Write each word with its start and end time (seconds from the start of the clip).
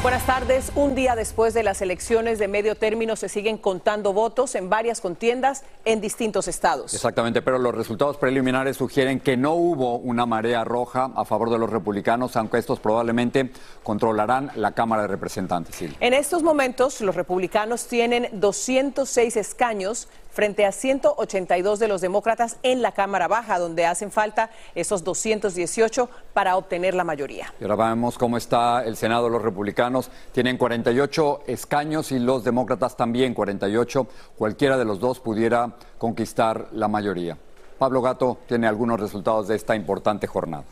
Buenas 0.00 0.24
tardes. 0.26 0.70
Un 0.76 0.94
día 0.94 1.16
después 1.16 1.54
de 1.54 1.64
las 1.64 1.82
elecciones 1.82 2.38
de 2.38 2.46
medio 2.46 2.76
término 2.76 3.16
se 3.16 3.28
siguen 3.28 3.58
contando 3.58 4.12
votos 4.12 4.54
en 4.54 4.70
varias 4.70 5.00
contiendas 5.00 5.64
en 5.84 6.00
distintos 6.00 6.46
estados. 6.46 6.94
Exactamente, 6.94 7.42
pero 7.42 7.58
los 7.58 7.74
resultados 7.74 8.16
preliminares 8.16 8.76
sugieren 8.76 9.18
que 9.18 9.36
no 9.36 9.54
hubo 9.54 9.96
una 9.96 10.24
marea 10.24 10.62
roja 10.62 11.10
a 11.16 11.24
favor 11.24 11.50
de 11.50 11.58
los 11.58 11.68
republicanos, 11.68 12.36
aunque 12.36 12.58
estos 12.58 12.78
probablemente 12.78 13.50
controlarán 13.82 14.52
la 14.54 14.70
Cámara 14.70 15.02
de 15.02 15.08
Representantes. 15.08 15.82
En 15.98 16.14
estos 16.14 16.44
momentos, 16.44 17.00
los 17.00 17.16
republicanos 17.16 17.88
tienen 17.88 18.28
206 18.34 19.36
escaños 19.36 20.06
frente 20.38 20.64
a 20.64 20.70
182 20.70 21.80
de 21.80 21.88
los 21.88 22.00
demócratas 22.00 22.58
en 22.62 22.80
la 22.80 22.92
Cámara 22.92 23.26
Baja, 23.26 23.58
donde 23.58 23.86
hacen 23.86 24.12
falta 24.12 24.52
esos 24.76 25.02
218 25.02 26.08
para 26.32 26.56
obtener 26.56 26.94
la 26.94 27.02
mayoría. 27.02 27.52
Y 27.60 27.64
ahora 27.64 27.88
vemos 27.88 28.16
cómo 28.16 28.36
está 28.36 28.84
el 28.84 28.96
Senado. 28.96 29.28
Los 29.28 29.42
republicanos 29.42 30.12
tienen 30.30 30.56
48 30.56 31.40
escaños 31.48 32.12
y 32.12 32.20
los 32.20 32.44
demócratas 32.44 32.96
también 32.96 33.34
48. 33.34 34.06
Cualquiera 34.36 34.78
de 34.78 34.84
los 34.84 35.00
dos 35.00 35.18
pudiera 35.18 35.72
conquistar 35.98 36.68
la 36.70 36.86
mayoría. 36.86 37.36
Pablo 37.76 38.00
Gato 38.00 38.38
tiene 38.46 38.68
algunos 38.68 39.00
resultados 39.00 39.48
de 39.48 39.56
esta 39.56 39.74
importante 39.74 40.28
jornada. 40.28 40.66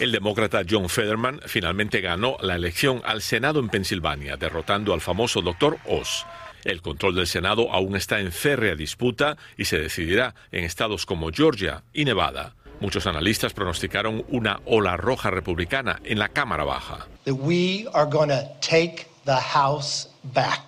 El 0.00 0.10
demócrata 0.10 0.62
John 0.68 0.88
Federman 0.88 1.40
finalmente 1.46 2.00
ganó 2.00 2.38
la 2.40 2.56
elección 2.56 3.02
al 3.04 3.22
Senado 3.22 3.60
en 3.60 3.68
Pensilvania, 3.68 4.36
derrotando 4.36 4.92
al 4.94 5.00
famoso 5.00 5.42
doctor 5.42 5.76
Oz. 5.86 6.26
El 6.64 6.82
control 6.82 7.14
del 7.14 7.26
Senado 7.26 7.72
aún 7.72 7.96
está 7.96 8.20
en 8.20 8.32
férrea 8.32 8.74
disputa 8.74 9.36
y 9.56 9.64
se 9.64 9.78
decidirá 9.78 10.34
en 10.52 10.64
estados 10.64 11.06
como 11.06 11.30
Georgia 11.30 11.82
y 11.92 12.04
Nevada. 12.04 12.54
Muchos 12.80 13.06
analistas 13.06 13.52
pronosticaron 13.52 14.24
una 14.28 14.60
ola 14.64 14.96
roja 14.96 15.30
republicana 15.30 16.00
en 16.04 16.18
la 16.18 16.30
Cámara 16.30 16.64
Baja. 16.64 17.06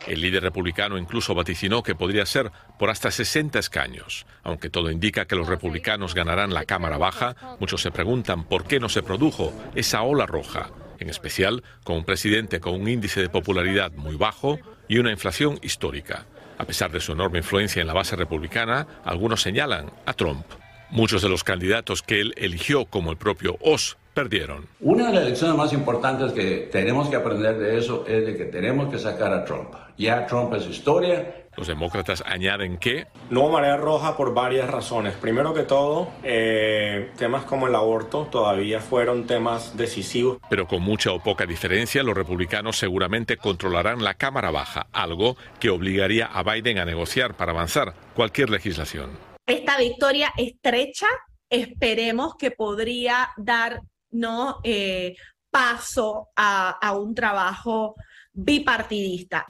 El 0.06 0.20
líder 0.20 0.42
republicano 0.42 0.98
incluso 0.98 1.34
vaticinó 1.34 1.82
que 1.82 1.94
podría 1.94 2.26
ser 2.26 2.50
por 2.78 2.90
hasta 2.90 3.10
60 3.10 3.58
escaños. 3.58 4.26
Aunque 4.42 4.70
todo 4.70 4.90
indica 4.90 5.24
que 5.26 5.36
los 5.36 5.48
republicanos 5.48 6.14
ganarán 6.14 6.52
la 6.52 6.64
Cámara 6.64 6.98
Baja, 6.98 7.34
muchos 7.60 7.80
se 7.80 7.90
preguntan 7.90 8.44
por 8.44 8.64
qué 8.64 8.78
no 8.78 8.88
se 8.88 9.02
produjo 9.02 9.52
esa 9.74 10.02
ola 10.02 10.26
roja, 10.26 10.70
en 11.02 11.10
especial 11.10 11.62
con 11.84 11.96
un 11.96 12.04
presidente 12.04 12.60
con 12.60 12.74
un 12.80 12.88
índice 12.88 13.20
de 13.20 13.28
popularidad 13.28 13.92
muy 13.92 14.16
bajo, 14.16 14.58
y 14.88 14.98
una 14.98 15.10
inflación 15.10 15.58
histórica. 15.62 16.26
A 16.58 16.64
pesar 16.64 16.90
de 16.90 17.00
su 17.00 17.12
enorme 17.12 17.38
influencia 17.38 17.80
en 17.80 17.86
la 17.86 17.94
base 17.94 18.14
republicana, 18.14 18.86
algunos 19.04 19.40
señalan 19.40 19.90
a 20.04 20.12
Trump. 20.12 20.44
Muchos 20.90 21.22
de 21.22 21.28
los 21.28 21.44
candidatos 21.44 22.02
que 22.02 22.20
él 22.20 22.34
eligió, 22.36 22.84
como 22.84 23.10
el 23.10 23.16
propio 23.16 23.56
Oz, 23.62 23.96
perdieron. 24.12 24.66
Una 24.80 25.06
de 25.08 25.14
las 25.14 25.24
lecciones 25.24 25.56
más 25.56 25.72
importantes 25.72 26.32
que 26.32 26.68
tenemos 26.70 27.08
que 27.08 27.16
aprender 27.16 27.58
de 27.58 27.78
eso 27.78 28.04
es 28.06 28.26
de 28.26 28.36
que 28.36 28.44
tenemos 28.44 28.90
que 28.90 28.98
sacar 28.98 29.32
a 29.32 29.44
Trump. 29.44 29.72
Ya 29.96 30.26
Trump 30.26 30.52
es 30.54 30.66
historia 30.66 31.41
los 31.56 31.66
demócratas 31.66 32.22
añaden 32.26 32.78
que... 32.78 33.06
No 33.30 33.48
marea 33.48 33.76
roja 33.76 34.16
por 34.16 34.34
varias 34.34 34.68
razones. 34.70 35.14
Primero 35.14 35.54
que 35.54 35.62
todo, 35.62 36.10
eh, 36.22 37.10
temas 37.16 37.44
como 37.44 37.66
el 37.66 37.74
aborto 37.74 38.26
todavía 38.30 38.80
fueron 38.80 39.26
temas 39.26 39.76
decisivos. 39.76 40.38
Pero 40.48 40.66
con 40.66 40.82
mucha 40.82 41.12
o 41.12 41.22
poca 41.22 41.46
diferencia, 41.46 42.02
los 42.02 42.16
republicanos 42.16 42.78
seguramente 42.78 43.36
controlarán 43.36 44.02
la 44.02 44.14
Cámara 44.14 44.50
Baja, 44.50 44.86
algo 44.92 45.36
que 45.60 45.70
obligaría 45.70 46.26
a 46.26 46.42
Biden 46.42 46.78
a 46.78 46.84
negociar 46.84 47.34
para 47.34 47.52
avanzar 47.52 47.94
cualquier 48.14 48.50
legislación. 48.50 49.10
Esta 49.46 49.76
victoria 49.76 50.32
estrecha 50.36 51.06
esperemos 51.50 52.34
que 52.36 52.50
podría 52.50 53.30
dar 53.36 53.80
no 54.10 54.60
eh, 54.62 55.16
paso 55.52 56.30
a, 56.34 56.70
a 56.70 56.96
un 56.96 57.14
trabajo 57.14 57.94
bipartidista. 58.34 59.46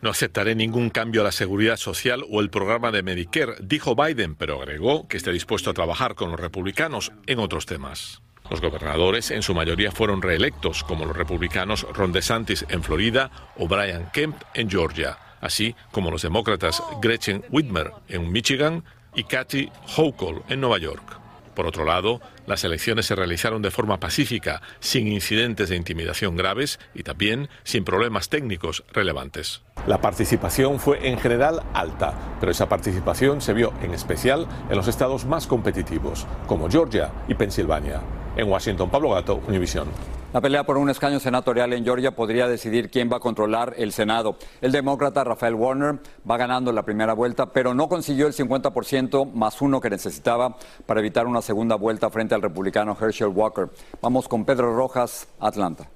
No 0.00 0.10
aceptaré 0.10 0.54
ningún 0.54 0.90
cambio 0.90 1.22
a 1.22 1.24
la 1.24 1.32
seguridad 1.32 1.76
social 1.76 2.24
o 2.30 2.40
el 2.40 2.50
programa 2.50 2.92
de 2.92 3.02
Medicare, 3.02 3.54
dijo 3.60 3.96
Biden, 3.96 4.36
pero 4.36 4.60
agregó 4.60 5.08
que 5.08 5.16
está 5.16 5.32
dispuesto 5.32 5.70
a 5.70 5.74
trabajar 5.74 6.14
con 6.14 6.30
los 6.30 6.40
republicanos 6.40 7.12
en 7.26 7.40
otros 7.40 7.66
temas. 7.66 8.22
Los 8.48 8.60
gobernadores 8.60 9.30
en 9.30 9.42
su 9.42 9.54
mayoría 9.54 9.90
fueron 9.90 10.22
reelectos, 10.22 10.82
como 10.82 11.04
los 11.04 11.16
republicanos 11.16 11.86
Ron 11.92 12.12
DeSantis 12.12 12.64
en 12.70 12.82
Florida 12.82 13.30
o 13.56 13.68
Brian 13.68 14.10
Kemp 14.12 14.36
en 14.54 14.70
Georgia, 14.70 15.18
así 15.40 15.74
como 15.90 16.10
los 16.10 16.22
demócratas 16.22 16.82
Gretchen 17.02 17.44
Whitmer 17.50 17.90
en 18.08 18.30
Michigan 18.32 18.84
y 19.14 19.24
Kathy 19.24 19.70
Hochul 19.96 20.42
en 20.48 20.60
Nueva 20.60 20.78
York. 20.78 21.27
Por 21.58 21.66
otro 21.66 21.84
lado, 21.84 22.20
las 22.46 22.62
elecciones 22.62 23.06
se 23.06 23.16
realizaron 23.16 23.62
de 23.62 23.72
forma 23.72 23.98
pacífica, 23.98 24.62
sin 24.78 25.08
incidentes 25.08 25.68
de 25.68 25.74
intimidación 25.74 26.36
graves 26.36 26.78
y 26.94 27.02
también 27.02 27.48
sin 27.64 27.82
problemas 27.82 28.28
técnicos 28.28 28.84
relevantes. 28.92 29.62
La 29.88 30.00
participación 30.00 30.78
fue 30.78 31.08
en 31.08 31.18
general 31.18 31.64
alta, 31.74 32.14
pero 32.38 32.52
esa 32.52 32.68
participación 32.68 33.40
se 33.40 33.54
vio 33.54 33.72
en 33.82 33.92
especial 33.92 34.46
en 34.70 34.76
los 34.76 34.86
estados 34.86 35.24
más 35.24 35.48
competitivos, 35.48 36.28
como 36.46 36.70
Georgia 36.70 37.10
y 37.26 37.34
Pensilvania. 37.34 38.02
En 38.36 38.48
Washington, 38.48 38.88
Pablo 38.88 39.10
Gato, 39.10 39.42
Univision. 39.48 39.88
La 40.30 40.42
pelea 40.42 40.64
por 40.64 40.76
un 40.76 40.90
escaño 40.90 41.20
senatorial 41.20 41.72
en 41.72 41.84
Georgia 41.84 42.14
podría 42.14 42.46
decidir 42.46 42.90
quién 42.90 43.10
va 43.10 43.16
a 43.16 43.20
controlar 43.20 43.72
el 43.78 43.92
Senado. 43.92 44.36
El 44.60 44.72
demócrata 44.72 45.24
Rafael 45.24 45.54
Warner 45.54 46.00
va 46.30 46.36
ganando 46.36 46.70
la 46.70 46.82
primera 46.82 47.14
vuelta, 47.14 47.50
pero 47.50 47.72
no 47.72 47.88
consiguió 47.88 48.26
el 48.26 48.34
50% 48.34 49.32
más 49.32 49.62
uno 49.62 49.80
que 49.80 49.88
necesitaba 49.88 50.58
para 50.84 51.00
evitar 51.00 51.26
una 51.26 51.40
segunda 51.40 51.76
vuelta 51.76 52.10
frente 52.10 52.34
al 52.34 52.42
republicano 52.42 52.94
Herschel 53.00 53.28
Walker. 53.28 53.70
Vamos 54.02 54.28
con 54.28 54.44
Pedro 54.44 54.76
Rojas, 54.76 55.28
Atlanta. 55.40 55.88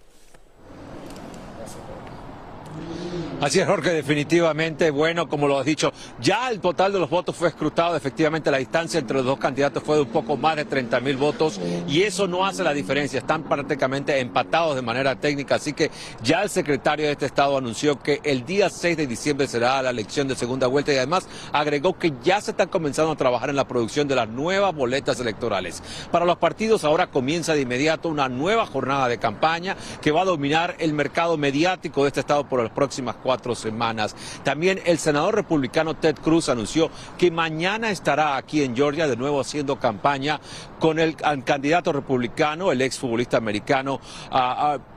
Así 3.42 3.58
es, 3.58 3.66
Jorge, 3.66 3.90
definitivamente, 3.90 4.92
bueno, 4.92 5.28
como 5.28 5.48
lo 5.48 5.58
has 5.58 5.66
dicho, 5.66 5.92
ya 6.20 6.48
el 6.48 6.60
total 6.60 6.92
de 6.92 7.00
los 7.00 7.10
votos 7.10 7.34
fue 7.34 7.48
escrutado, 7.48 7.96
efectivamente 7.96 8.52
la 8.52 8.58
distancia 8.58 9.00
entre 9.00 9.16
los 9.16 9.26
dos 9.26 9.40
candidatos 9.40 9.82
fue 9.82 9.96
de 9.96 10.02
un 10.02 10.10
poco 10.10 10.36
más 10.36 10.54
de 10.54 10.64
30 10.64 11.00
mil 11.00 11.16
votos 11.16 11.60
y 11.88 12.02
eso 12.02 12.28
no 12.28 12.46
hace 12.46 12.62
la 12.62 12.72
diferencia, 12.72 13.18
están 13.18 13.42
prácticamente 13.42 14.20
empatados 14.20 14.76
de 14.76 14.82
manera 14.82 15.16
técnica, 15.16 15.56
así 15.56 15.72
que 15.72 15.90
ya 16.22 16.44
el 16.44 16.50
secretario 16.50 17.06
de 17.06 17.12
este 17.12 17.26
estado 17.26 17.58
anunció 17.58 17.98
que 18.00 18.20
el 18.22 18.46
día 18.46 18.70
6 18.70 18.96
de 18.96 19.08
diciembre 19.08 19.48
será 19.48 19.82
la 19.82 19.90
elección 19.90 20.28
de 20.28 20.36
segunda 20.36 20.68
vuelta 20.68 20.92
y 20.92 20.98
además 20.98 21.26
agregó 21.52 21.98
que 21.98 22.12
ya 22.22 22.40
se 22.40 22.52
están 22.52 22.68
comenzando 22.68 23.10
a 23.10 23.16
trabajar 23.16 23.50
en 23.50 23.56
la 23.56 23.66
producción 23.66 24.06
de 24.06 24.14
las 24.14 24.28
nuevas 24.28 24.72
boletas 24.72 25.18
electorales. 25.18 25.82
Para 26.12 26.24
los 26.24 26.36
partidos 26.36 26.84
ahora 26.84 27.08
comienza 27.08 27.54
de 27.54 27.62
inmediato 27.62 28.08
una 28.08 28.28
nueva 28.28 28.66
jornada 28.66 29.08
de 29.08 29.18
campaña 29.18 29.76
que 30.00 30.12
va 30.12 30.20
a 30.20 30.26
dominar 30.26 30.76
el 30.78 30.92
mercado 30.92 31.36
mediático 31.36 32.02
de 32.02 32.06
este 32.06 32.20
estado 32.20 32.48
por 32.48 32.62
las 32.62 32.70
próximas 32.70 33.16
cuatro 33.16 33.31
cuatro 33.32 33.54
semanas. 33.54 34.14
También 34.44 34.82
el 34.84 34.98
senador 34.98 35.34
republicano 35.34 35.94
Ted 35.94 36.16
Cruz 36.16 36.50
anunció 36.50 36.90
que 37.16 37.30
mañana 37.30 37.90
estará 37.90 38.36
aquí 38.36 38.62
en 38.62 38.76
Georgia 38.76 39.08
de 39.08 39.16
nuevo 39.16 39.40
haciendo 39.40 39.76
campaña 39.76 40.38
con 40.78 40.98
el 40.98 41.16
candidato 41.16 41.94
republicano, 41.94 42.70
el 42.72 42.82
exfutbolista 42.82 43.38
americano. 43.38 44.00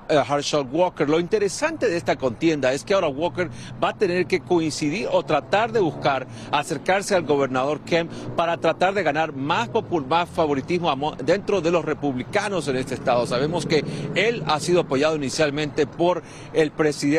Herschel 0.10 0.68
Walker. 0.72 1.10
Lo 1.10 1.20
interesante 1.20 1.88
de 1.88 1.98
esta 1.98 2.16
contienda 2.16 2.74
es 2.74 2.84
que 2.84 2.94
ahora 2.94 3.08
Walker 3.08 3.50
va 3.84 3.90
a 3.90 3.98
tener 3.98 4.28
que 4.28 4.40
coincidir 4.40 5.08
o 5.12 5.24
tratar 5.24 5.72
de 5.72 5.80
buscar 5.80 6.28
acercarse 6.52 7.16
al 7.16 7.24
gobernador 7.24 7.82
Kemp 7.82 8.12
para 8.36 8.58
tratar 8.58 8.94
de 8.94 9.04
ganar 9.04 9.34
más, 9.34 9.70
más 10.08 10.30
favoritismo 10.30 11.16
dentro 11.24 11.62
de 11.62 11.72
los 11.72 11.86
republicanos 11.86 12.68
en 12.68 12.78
este 12.78 12.96
estado. 12.96 13.26
Sabemos 13.26 13.66
que 13.66 13.84
él 14.16 14.44
ha 14.48 14.60
sido 14.60 14.82
apoyado 14.82 15.16
inicialmente 15.16 15.88
por 15.88 16.22
el, 16.54 16.72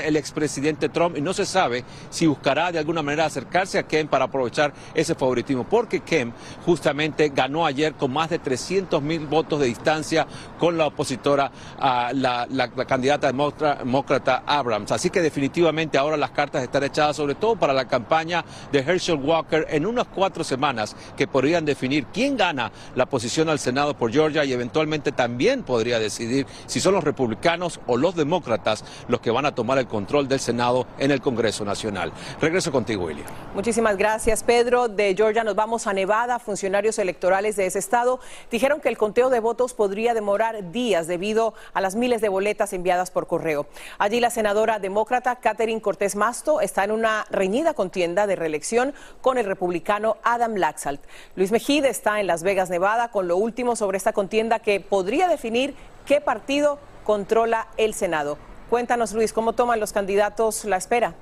el 0.05 0.17
expresidente 0.17 0.89
Trump 0.89 1.17
y 1.17 1.21
no 1.21 1.33
se 1.33 1.47
sabe 1.47 1.85
si 2.11 2.27
buscará 2.27 2.73
de 2.73 2.79
alguna 2.79 3.03
manera 3.03 3.27
acercarse 3.27 3.79
a 3.79 3.85
Kemp 3.85 4.11
para 4.11 4.27
aprovechar 4.27 4.73
ese 4.95 5.15
favoritismo, 5.15 5.65
porque 5.65 6.01
Kemp 6.01 6.35
justamente 6.65 7.31
ganó 7.31 7.67
ayer 7.67 7.95
con 7.95 8.13
más 8.13 8.31
de 8.31 8.39
300 8.39 9.03
mil 9.03 9.27
votos 9.27 9.61
de 9.61 9.67
distancia 9.67 10.27
con 10.59 10.77
la 10.77 10.87
opositora, 10.87 11.51
a 11.79 12.13
la 12.13 12.47
la 12.77 12.85
candidata 12.85 13.33
demócrata 13.33 14.43
Abrams. 14.47 14.93
Así 14.93 15.11
que 15.11 15.21
definitivamente 15.21 15.99
ahora 15.99 16.17
las 16.17 16.31
cartas 16.31 16.63
están 16.63 16.85
echadas 16.85 17.17
sobre 17.17 17.35
todo 17.35 17.57
para 17.57 17.73
la 17.73 17.89
campaña 17.89 18.45
de 18.73 18.81
Herschel 18.81 19.17
Walker 19.17 19.67
en 19.71 19.87
unas 19.87 20.07
cuatro 20.07 20.45
semanas 20.45 20.97
que 21.17 21.27
podrían 21.27 21.65
definir 21.65 22.07
quién 22.07 22.37
gana 22.37 22.71
la 22.95 23.07
posición 23.07 23.49
al 23.49 23.59
Senado 23.59 23.97
por 23.97 24.13
Georgia 24.13 24.45
y 24.45 24.53
eventualmente 24.53 25.13
también 25.13 25.63
podría 25.63 25.99
decidir 25.99 26.47
si 26.67 26.81
son 26.81 26.95
los 26.95 27.05
republicanos 27.05 27.81
o 27.87 27.97
los 27.97 28.15
demócratas 28.15 28.85
los 29.09 29.21
que 29.21 29.31
van 29.31 29.47
a 29.47 29.55
tomar 29.55 29.79
el 29.79 29.87
control 29.87 30.29
del 30.29 30.41
Senado 30.41 30.87
en 30.99 31.11
el 31.11 31.21
Congreso 31.21 31.65
Nacional. 31.65 32.13
Regreso 32.41 32.73
contigo, 32.73 33.05
William. 33.05 33.27
Muchísimas 33.55 33.97
gracias, 33.97 34.43
Pedro. 34.43 34.89
De 34.89 35.15
Georgia 35.15 35.45
nos 35.45 35.55
vamos 35.55 35.87
a 35.87 35.93
Nevada. 35.93 36.39
Funcionarios 36.39 36.99
electorales 36.99 37.57
de 37.57 37.67
ese 37.67 37.79
estado 37.79 38.21
dijeron 38.51 38.81
que 38.81 38.89
el 38.89 38.99
conteo 38.99 39.31
de 39.31 39.41
votos 39.41 39.75
podría 39.75 40.15
demorar 40.15 40.71
días 40.73 41.07
debido 41.07 41.55
a 41.73 41.81
las 41.81 41.97
miles 41.97 42.21
de 42.21 42.29
boletas 42.29 42.66
enviadas 42.73 43.11
por 43.11 43.27
correo. 43.27 43.67
Allí 43.99 44.21
la 44.21 44.31
senadora 44.31 44.79
demócrata 44.79 45.37
Catherine 45.37 45.81
Cortés 45.81 46.17
Masto 46.17 46.61
está 46.61 46.85
en 46.85 46.93
una 46.93 47.27
reñida 47.31 47.75
contienda 47.75 48.27
de 48.27 48.37
reelección 48.37 48.95
con 49.21 49.39
el 49.39 49.47
republicano 49.47 50.17
Adam 50.23 50.57
Laxalt. 50.57 51.01
Luis 51.35 51.53
Mejide 51.53 51.89
está 51.89 52.21
en 52.21 52.27
Las 52.27 52.43
Vegas, 52.43 52.71
Nevada, 52.71 53.11
con 53.11 53.29
lo 53.29 53.37
último 53.37 53.77
sobre 53.77 53.99
esta 53.99 54.13
contienda 54.13 54.59
que 54.59 54.81
podría 54.81 55.29
definir 55.29 55.75
qué 56.05 56.21
partido 56.21 56.79
controla 57.05 57.69
el 57.77 57.95
Senado. 57.95 58.39
Cuéntanos, 58.71 59.13
Luis, 59.13 59.33
¿cómo 59.33 59.53
toman 59.53 59.79
los 59.79 59.93
candidatos 59.93 60.65
la 60.65 60.77
espera? 60.77 61.15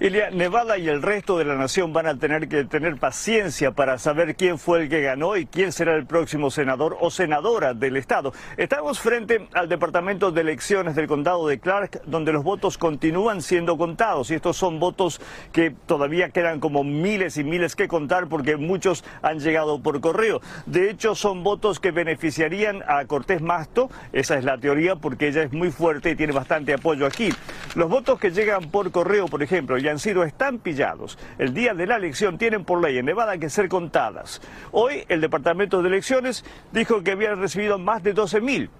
Ilia, 0.00 0.30
Nevada 0.30 0.76
y 0.76 0.88
el 0.88 1.02
resto 1.02 1.38
de 1.38 1.44
la 1.44 1.54
nación 1.54 1.92
van 1.92 2.08
a 2.08 2.18
tener 2.18 2.48
que 2.48 2.64
tener 2.64 2.96
paciencia 2.96 3.70
para 3.70 3.96
saber 3.96 4.34
quién 4.34 4.58
fue 4.58 4.82
el 4.82 4.88
que 4.88 5.02
ganó 5.02 5.36
y 5.36 5.46
quién 5.46 5.70
será 5.70 5.94
el 5.94 6.04
próximo 6.04 6.50
senador 6.50 6.96
o 7.00 7.12
senadora 7.12 7.74
del 7.74 7.96
estado. 7.96 8.32
Estamos 8.56 8.98
frente 8.98 9.46
al 9.54 9.68
Departamento 9.68 10.32
de 10.32 10.40
Elecciones 10.40 10.96
del 10.96 11.06
Condado 11.06 11.46
de 11.46 11.60
Clark, 11.60 12.02
donde 12.06 12.32
los 12.32 12.42
votos 12.42 12.76
continúan 12.76 13.40
siendo 13.40 13.78
contados 13.78 14.32
y 14.32 14.34
estos 14.34 14.56
son 14.56 14.80
votos 14.80 15.20
que 15.52 15.72
todavía 15.86 16.30
quedan 16.30 16.58
como 16.58 16.82
miles 16.82 17.36
y 17.36 17.44
miles 17.44 17.76
que 17.76 17.86
contar 17.86 18.26
porque 18.26 18.56
muchos 18.56 19.04
han 19.22 19.38
llegado 19.38 19.80
por 19.80 20.00
correo. 20.00 20.40
De 20.66 20.90
hecho, 20.90 21.14
son 21.14 21.44
votos 21.44 21.78
que 21.78 21.92
beneficiarían 21.92 22.82
a 22.88 23.04
Cortés 23.04 23.42
Masto, 23.42 23.90
esa 24.12 24.38
es 24.38 24.44
la 24.44 24.58
teoría 24.58 24.96
porque 24.96 25.28
ella 25.28 25.44
es 25.44 25.52
muy 25.52 25.70
fuerte 25.70 26.10
y 26.10 26.16
tiene 26.16 26.32
bastante 26.32 26.74
apoyo 26.74 27.06
aquí. 27.06 27.28
Los 27.76 27.88
votos 27.88 28.18
que 28.18 28.32
llegan 28.32 28.72
por 28.72 28.90
correo, 28.90 29.28
por 29.28 29.42
ejemplo, 29.42 29.76
han 29.94 30.00
sido 30.00 30.24
estampallados 30.24 31.18
el 31.38 31.54
día 31.54 31.72
de 31.72 31.86
la 31.86 31.96
elección 31.96 32.36
tienen 32.36 32.64
por 32.64 32.82
ley 32.82 32.98
en 32.98 33.06
Nevada 33.06 33.38
que 33.38 33.48
ser 33.48 33.68
contadas. 33.68 34.42
Hoy 34.72 35.04
el 35.08 35.20
Departamento 35.20 35.82
de 35.82 35.88
Elecciones 35.88 36.44
dijo 36.72 37.02
que 37.02 37.12
habían 37.12 37.40
recibido 37.40 37.78
más 37.78 38.02
de 38.02 38.12
12 38.12 38.40
mil 38.40 38.70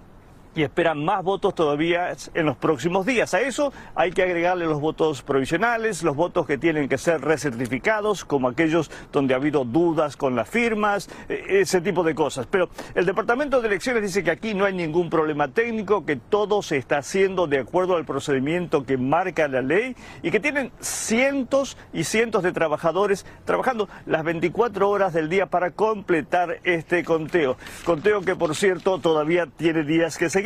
y 0.55 0.63
esperan 0.63 1.03
más 1.03 1.23
votos 1.23 1.53
todavía 1.53 2.15
en 2.33 2.45
los 2.45 2.55
próximos 2.55 3.05
días. 3.05 3.33
A 3.33 3.41
eso 3.41 3.73
hay 3.93 4.11
que 4.11 4.23
agregarle 4.23 4.65
los 4.65 4.79
votos 4.79 5.21
provisionales, 5.21 6.01
los 6.01 6.15
votos 6.15 6.47
que 6.47 6.57
tienen 6.57 6.87
que 6.87 6.97
ser 6.97 7.21
recertificados, 7.21 8.23
como 8.23 8.47
aquellos 8.47 8.89
donde 9.11 9.33
ha 9.33 9.37
habido 9.37 9.65
dudas 9.65 10.15
con 10.15 10.35
las 10.35 10.49
firmas, 10.49 11.09
e, 11.27 11.59
ese 11.59 11.81
tipo 11.81 12.03
de 12.03 12.15
cosas. 12.15 12.47
Pero 12.49 12.69
el 12.95 13.05
Departamento 13.05 13.61
de 13.61 13.67
Elecciones 13.67 14.01
dice 14.01 14.23
que 14.23 14.31
aquí 14.31 14.53
no 14.53 14.65
hay 14.65 14.73
ningún 14.73 15.09
problema 15.09 15.49
técnico, 15.49 16.05
que 16.05 16.15
todo 16.15 16.61
se 16.61 16.77
está 16.77 16.99
haciendo 16.99 17.47
de 17.47 17.59
acuerdo 17.59 17.97
al 17.97 18.05
procedimiento 18.05 18.85
que 18.85 18.97
marca 18.97 19.47
la 19.47 19.61
ley 19.61 19.95
y 20.23 20.31
que 20.31 20.39
tienen 20.39 20.71
cientos 20.79 21.77
y 21.91 22.05
cientos 22.05 22.43
de 22.43 22.53
trabajadores 22.53 23.25
trabajando 23.43 23.89
las 24.05 24.23
24 24.23 24.89
horas 24.89 25.13
del 25.13 25.27
día 25.27 25.47
para 25.47 25.71
completar 25.71 26.59
este 26.63 27.03
conteo. 27.03 27.57
Conteo 27.83 28.21
que, 28.21 28.35
por 28.35 28.55
cierto, 28.55 28.99
todavía 28.99 29.47
tiene 29.47 29.83
días 29.83 30.17
que 30.17 30.29
seguir 30.29 30.44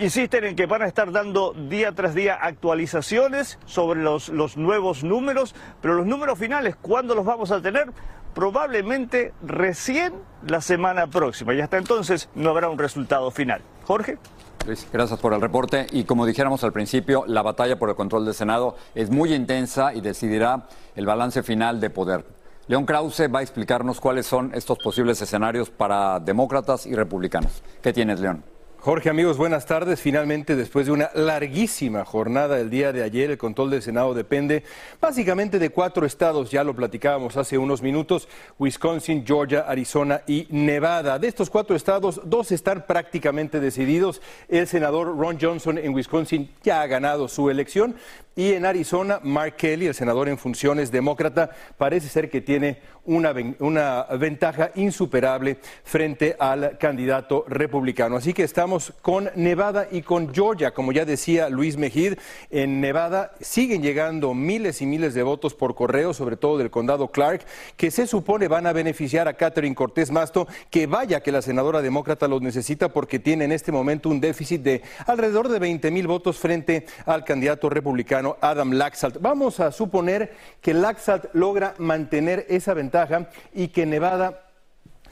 Insisten 0.00 0.44
en 0.44 0.56
que 0.56 0.66
van 0.66 0.82
a 0.82 0.86
estar 0.86 1.10
dando 1.12 1.52
día 1.52 1.92
tras 1.92 2.14
día 2.14 2.34
actualizaciones 2.34 3.58
sobre 3.66 4.02
los, 4.02 4.28
los 4.28 4.56
nuevos 4.56 5.04
números, 5.04 5.54
pero 5.80 5.94
los 5.94 6.06
números 6.06 6.38
finales, 6.38 6.76
¿cuándo 6.76 7.14
los 7.14 7.24
vamos 7.24 7.50
a 7.50 7.60
tener? 7.60 7.92
Probablemente 8.34 9.32
recién 9.42 10.14
la 10.46 10.60
semana 10.60 11.06
próxima 11.06 11.54
y 11.54 11.60
hasta 11.60 11.78
entonces 11.78 12.28
no 12.34 12.50
habrá 12.50 12.68
un 12.68 12.78
resultado 12.78 13.30
final. 13.30 13.60
Jorge. 13.84 14.18
Luis, 14.66 14.86
gracias 14.92 15.18
por 15.18 15.34
el 15.34 15.40
reporte. 15.40 15.86
Y 15.90 16.04
como 16.04 16.24
dijéramos 16.24 16.62
al 16.64 16.72
principio, 16.72 17.24
la 17.26 17.42
batalla 17.42 17.78
por 17.78 17.88
el 17.90 17.96
control 17.96 18.24
del 18.24 18.34
Senado 18.34 18.76
es 18.94 19.10
muy 19.10 19.34
intensa 19.34 19.92
y 19.92 20.00
decidirá 20.00 20.68
el 20.94 21.04
balance 21.04 21.42
final 21.42 21.80
de 21.80 21.90
poder. 21.90 22.24
León 22.68 22.86
Krause 22.86 23.22
va 23.22 23.40
a 23.40 23.42
explicarnos 23.42 24.00
cuáles 24.00 24.26
son 24.26 24.52
estos 24.54 24.78
posibles 24.78 25.20
escenarios 25.20 25.68
para 25.68 26.20
demócratas 26.20 26.86
y 26.86 26.94
republicanos. 26.94 27.62
¿Qué 27.82 27.92
tienes, 27.92 28.20
León? 28.20 28.44
Jorge, 28.84 29.10
amigos, 29.10 29.36
buenas 29.36 29.64
tardes. 29.64 30.00
Finalmente, 30.00 30.56
después 30.56 30.86
de 30.86 30.92
una 30.92 31.08
larguísima 31.14 32.04
jornada 32.04 32.58
el 32.58 32.68
día 32.68 32.92
de 32.92 33.04
ayer, 33.04 33.30
el 33.30 33.38
control 33.38 33.70
del 33.70 33.80
Senado 33.80 34.12
depende 34.12 34.64
básicamente 35.00 35.60
de 35.60 35.70
cuatro 35.70 36.04
estados, 36.04 36.50
ya 36.50 36.64
lo 36.64 36.74
platicábamos 36.74 37.36
hace 37.36 37.58
unos 37.58 37.80
minutos, 37.80 38.26
Wisconsin, 38.58 39.24
Georgia, 39.24 39.60
Arizona 39.68 40.22
y 40.26 40.48
Nevada. 40.50 41.20
De 41.20 41.28
estos 41.28 41.48
cuatro 41.48 41.76
estados, 41.76 42.22
dos 42.24 42.50
están 42.50 42.84
prácticamente 42.84 43.60
decididos. 43.60 44.20
El 44.48 44.66
senador 44.66 45.16
Ron 45.16 45.38
Johnson 45.40 45.78
en 45.78 45.94
Wisconsin 45.94 46.50
ya 46.64 46.82
ha 46.82 46.88
ganado 46.88 47.28
su 47.28 47.50
elección 47.50 47.94
y 48.34 48.54
en 48.54 48.64
Arizona, 48.64 49.20
Mark 49.22 49.56
Kelly, 49.56 49.86
el 49.86 49.94
senador 49.94 50.28
en 50.28 50.38
funciones 50.38 50.90
demócrata, 50.90 51.50
parece 51.76 52.08
ser 52.08 52.30
que 52.30 52.40
tiene 52.40 52.78
una, 53.04 53.34
una 53.58 54.04
ventaja 54.18 54.70
insuperable 54.74 55.58
frente 55.84 56.34
al 56.38 56.78
candidato 56.78 57.44
republicano. 57.46 58.16
Así 58.16 58.32
que 58.32 58.42
estamos 58.42 58.71
con 59.02 59.30
Nevada 59.34 59.88
y 59.90 60.02
con 60.02 60.32
Georgia. 60.34 60.72
Como 60.72 60.92
ya 60.92 61.04
decía 61.04 61.48
Luis 61.48 61.76
Mejid, 61.76 62.14
en 62.50 62.80
Nevada 62.80 63.32
siguen 63.40 63.82
llegando 63.82 64.34
miles 64.34 64.80
y 64.82 64.86
miles 64.86 65.14
de 65.14 65.22
votos 65.22 65.54
por 65.54 65.74
correo, 65.74 66.14
sobre 66.14 66.36
todo 66.36 66.58
del 66.58 66.70
condado 66.70 67.08
Clark, 67.08 67.44
que 67.76 67.90
se 67.90 68.06
supone 68.06 68.48
van 68.48 68.66
a 68.66 68.72
beneficiar 68.72 69.28
a 69.28 69.34
Catherine 69.34 69.74
Cortés 69.74 70.10
Masto, 70.10 70.46
que 70.70 70.86
vaya 70.86 71.20
que 71.20 71.32
la 71.32 71.42
senadora 71.42 71.82
demócrata 71.82 72.28
los 72.28 72.42
necesita 72.42 72.88
porque 72.88 73.18
tiene 73.18 73.44
en 73.44 73.52
este 73.52 73.72
momento 73.72 74.08
un 74.08 74.20
déficit 74.20 74.62
de 74.62 74.82
alrededor 75.06 75.48
de 75.48 75.58
20 75.58 75.90
mil 75.90 76.06
votos 76.06 76.38
frente 76.38 76.86
al 77.06 77.24
candidato 77.24 77.68
republicano 77.68 78.36
Adam 78.40 78.72
Laxalt. 78.72 79.18
Vamos 79.20 79.60
a 79.60 79.72
suponer 79.72 80.34
que 80.60 80.74
Laxalt 80.74 81.26
logra 81.34 81.74
mantener 81.78 82.46
esa 82.48 82.74
ventaja 82.74 83.28
y 83.52 83.68
que 83.68 83.86
Nevada 83.86 84.48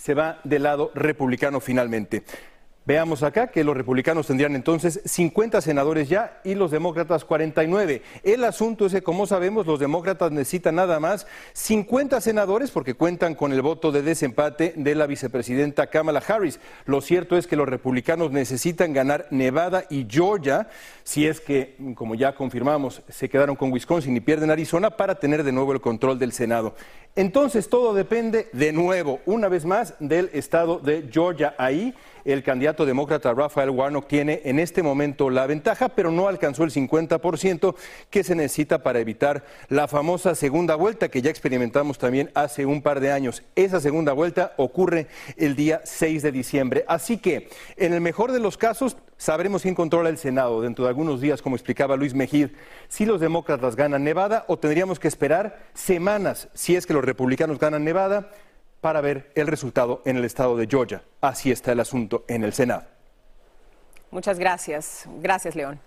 se 0.01 0.15
va 0.15 0.41
del 0.45 0.63
lado 0.63 0.91
republicano 0.95 1.61
finalmente. 1.61 2.25
Veamos 2.91 3.23
acá 3.23 3.53
que 3.53 3.63
los 3.63 3.77
republicanos 3.77 4.27
tendrían 4.27 4.57
entonces 4.57 5.01
50 5.05 5.61
senadores 5.61 6.09
ya 6.09 6.41
y 6.43 6.57
los 6.57 6.73
demócratas 6.73 7.25
49. 7.25 8.03
El 8.25 8.43
asunto 8.43 8.85
es 8.85 8.93
que, 8.93 9.01
como 9.01 9.29
sabemos, 9.29 9.65
los 9.65 9.79
demócratas 9.79 10.33
necesitan 10.33 10.75
nada 10.75 10.99
más 10.99 11.29
50 11.53 12.21
senadores 12.21 12.73
porque 12.73 12.95
cuentan 12.95 13.37
con 13.37 13.53
el 13.53 13.63
voto 13.63 13.93
de 13.93 14.03
desempate 14.03 14.73
de 14.75 14.97
la 14.97 15.07
vicepresidenta 15.07 15.87
Kamala 15.87 16.21
Harris. 16.27 16.59
Lo 16.85 17.01
cierto 17.01 17.37
es 17.37 17.47
que 17.47 17.55
los 17.55 17.69
republicanos 17.69 18.33
necesitan 18.33 18.93
ganar 18.93 19.29
Nevada 19.31 19.85
y 19.89 20.09
Georgia, 20.11 20.69
si 21.05 21.29
es 21.29 21.41
que, 21.41 21.77
como 21.95 22.17
ya 22.17 22.35
confirmamos, 22.35 23.03
se 23.09 23.29
quedaron 23.29 23.55
con 23.55 23.71
Wisconsin 23.71 24.17
y 24.17 24.21
pierden 24.21 24.51
Arizona 24.51 24.91
para 24.91 25.15
tener 25.15 25.45
de 25.45 25.53
nuevo 25.53 25.73
el 25.73 25.81
control 25.81 26.19
del 26.19 26.33
Senado. 26.33 26.75
Entonces 27.15 27.69
todo 27.69 27.95
depende 27.95 28.49
de 28.53 28.73
nuevo, 28.73 29.21
una 29.27 29.49
vez 29.49 29.65
más, 29.65 29.95
del 30.01 30.29
estado 30.33 30.81
de 30.81 31.09
Georgia. 31.09 31.55
Ahí 31.57 31.95
el 32.25 32.43
candidato 32.43 32.87
demócrata 32.87 33.35
Rafael 33.35 33.71
Warnock 33.71 34.07
tiene 34.07 34.43
en 34.45 34.59
este 34.59 34.83
momento 34.83 35.31
la 35.31 35.47
ventaja, 35.47 35.89
pero 35.89 36.11
no 36.11 36.29
alcanzó 36.29 36.65
el 36.65 36.71
50% 36.71 37.75
que 38.11 38.25
se 38.25 38.35
necesita 38.35 38.83
para 38.83 38.99
evitar 38.99 39.45
la 39.69 39.89
famosa 39.89 40.35
segunda 40.35 40.75
vuelta 40.75 41.09
que 41.09 41.23
ya 41.23 41.31
experimentamos 41.31 41.99
también 41.99 42.31
hace 42.35 42.67
un 42.67 42.83
par 42.83 43.01
de 43.01 43.13
años. 43.13 43.43
Esa 43.55 43.81
segunda 43.81 44.13
vuelta 44.13 44.55
ocurre 44.57 45.07
el 45.37 45.57
día 45.57 45.81
6 45.85 46.23
de 46.23 46.33
diciembre. 46.33 46.85
Así 46.89 47.19
que, 47.19 47.49
en 47.77 47.93
el 47.93 48.01
mejor 48.01 48.33
de 48.33 48.41
los 48.41 48.57
casos, 48.57 48.97
sabremos 49.17 49.63
quién 49.63 49.75
controla 49.75 50.09
el 50.09 50.19
Senado 50.19 50.63
dentro 50.63 50.85
de 50.85 50.89
algunos 50.89 51.21
días, 51.21 51.43
como 51.43 51.57
explicaba 51.57 51.97
Luis 51.97 52.15
Mejid, 52.15 52.49
si 52.89 53.05
los 53.05 53.21
demócratas 53.21 53.77
ganan 53.77 54.05
Nevada 54.05 54.45
o 54.49 54.59
tendríamos 54.59 54.99
que 54.99 55.09
esperar 55.09 55.59
semanas 55.75 56.49
si 56.55 56.77
es 56.77 56.87
que 56.87 56.95
los 56.95 57.05
republicanos 57.05 57.59
ganan 57.59 57.85
Nevada 57.85 58.31
para 58.81 59.01
ver 59.01 59.31
el 59.35 59.47
resultado 59.47 60.03
en 60.05 60.17
el 60.17 60.25
estado 60.25 60.57
de 60.57 60.67
Georgia. 60.67 61.03
Así 61.21 61.51
está 61.51 61.73
el 61.73 61.81
asunto 61.81 62.25
en 62.29 62.45
el 62.45 62.53
Senado. 62.53 62.85
Muchas 64.11 64.39
gracias. 64.39 65.05
Gracias, 65.21 65.55
León. 65.55 65.81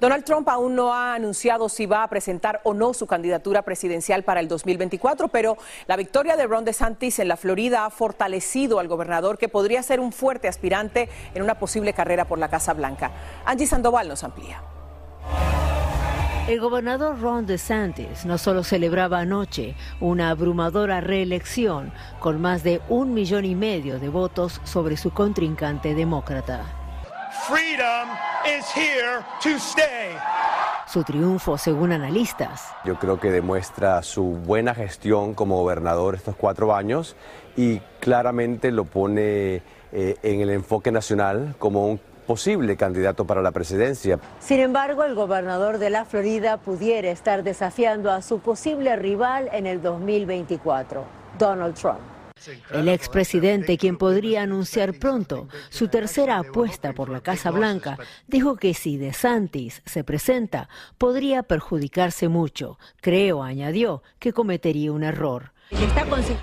Donald 0.00 0.24
Trump 0.24 0.48
aún 0.48 0.74
no 0.74 0.94
ha 0.94 1.14
anunciado 1.14 1.68
si 1.68 1.86
va 1.86 2.02
a 2.02 2.08
presentar 2.08 2.60
o 2.64 2.74
no 2.74 2.94
su 2.94 3.06
candidatura 3.06 3.62
presidencial 3.62 4.22
para 4.22 4.40
el 4.40 4.48
2024, 4.48 5.28
pero 5.28 5.58
la 5.86 5.96
victoria 5.96 6.36
de 6.36 6.46
Ron 6.46 6.64
DeSantis 6.64 7.18
en 7.18 7.28
la 7.28 7.36
Florida 7.36 7.84
ha 7.84 7.90
fortalecido 7.90 8.78
al 8.78 8.88
gobernador 8.88 9.38
que 9.38 9.48
podría 9.48 9.82
ser 9.82 10.00
un 10.00 10.12
fuerte 10.12 10.48
aspirante 10.48 11.08
en 11.34 11.42
una 11.42 11.58
posible 11.58 11.92
carrera 11.92 12.24
por 12.24 12.38
la 12.38 12.48
Casa 12.48 12.72
Blanca. 12.72 13.10
Angie 13.44 13.66
Sandoval 13.66 14.08
nos 14.08 14.24
amplía. 14.24 14.62
El 16.48 16.60
gobernador 16.60 17.20
Ron 17.20 17.44
DeSantis 17.44 18.24
no 18.24 18.38
solo 18.38 18.64
celebraba 18.64 19.18
anoche 19.18 19.74
una 20.00 20.30
abrumadora 20.30 21.02
reelección 21.02 21.92
con 22.20 22.40
más 22.40 22.62
de 22.62 22.80
un 22.88 23.12
millón 23.12 23.44
y 23.44 23.54
medio 23.54 23.98
de 23.98 24.08
votos 24.08 24.58
sobre 24.64 24.96
su 24.96 25.10
contrincante 25.10 25.94
demócrata. 25.94 26.64
Su 30.86 31.04
triunfo, 31.04 31.58
según 31.58 31.92
analistas. 31.92 32.68
Yo 32.82 32.98
creo 32.98 33.20
que 33.20 33.30
demuestra 33.30 34.02
su 34.02 34.22
buena 34.22 34.74
gestión 34.74 35.34
como 35.34 35.58
gobernador 35.58 36.14
estos 36.14 36.34
cuatro 36.34 36.74
años 36.74 37.14
y 37.58 37.80
claramente 38.00 38.70
lo 38.70 38.86
pone 38.86 39.60
eh, 39.92 40.16
en 40.22 40.40
el 40.40 40.48
enfoque 40.48 40.92
nacional 40.92 41.56
como 41.58 41.86
un 41.86 42.00
posible 42.28 42.76
candidato 42.76 43.26
para 43.26 43.40
la 43.40 43.52
presidencia. 43.52 44.20
Sin 44.38 44.60
embargo, 44.60 45.02
el 45.02 45.14
gobernador 45.14 45.78
de 45.78 45.88
la 45.88 46.04
Florida 46.04 46.58
pudiera 46.58 47.10
estar 47.10 47.42
desafiando 47.42 48.12
a 48.12 48.20
su 48.20 48.40
posible 48.40 48.96
rival 48.96 49.48
en 49.50 49.66
el 49.66 49.80
2024, 49.80 51.04
Donald 51.38 51.74
Trump. 51.74 52.00
El 52.70 52.88
expresidente, 52.88 53.78
quien 53.78 53.96
podría 53.96 54.42
anunciar 54.42 54.98
pronto 54.98 55.48
su 55.70 55.88
tercera 55.88 56.38
apuesta 56.38 56.92
por 56.92 57.08
la 57.08 57.20
Casa 57.20 57.50
Blanca, 57.50 57.98
dijo 58.26 58.56
que 58.56 58.74
si 58.74 58.98
DeSantis 58.98 59.82
se 59.86 60.04
presenta, 60.04 60.68
podría 60.98 61.42
perjudicarse 61.42 62.28
mucho. 62.28 62.78
Creo, 63.00 63.42
añadió, 63.42 64.02
que 64.18 64.34
cometería 64.34 64.92
un 64.92 65.02
error. 65.02 65.52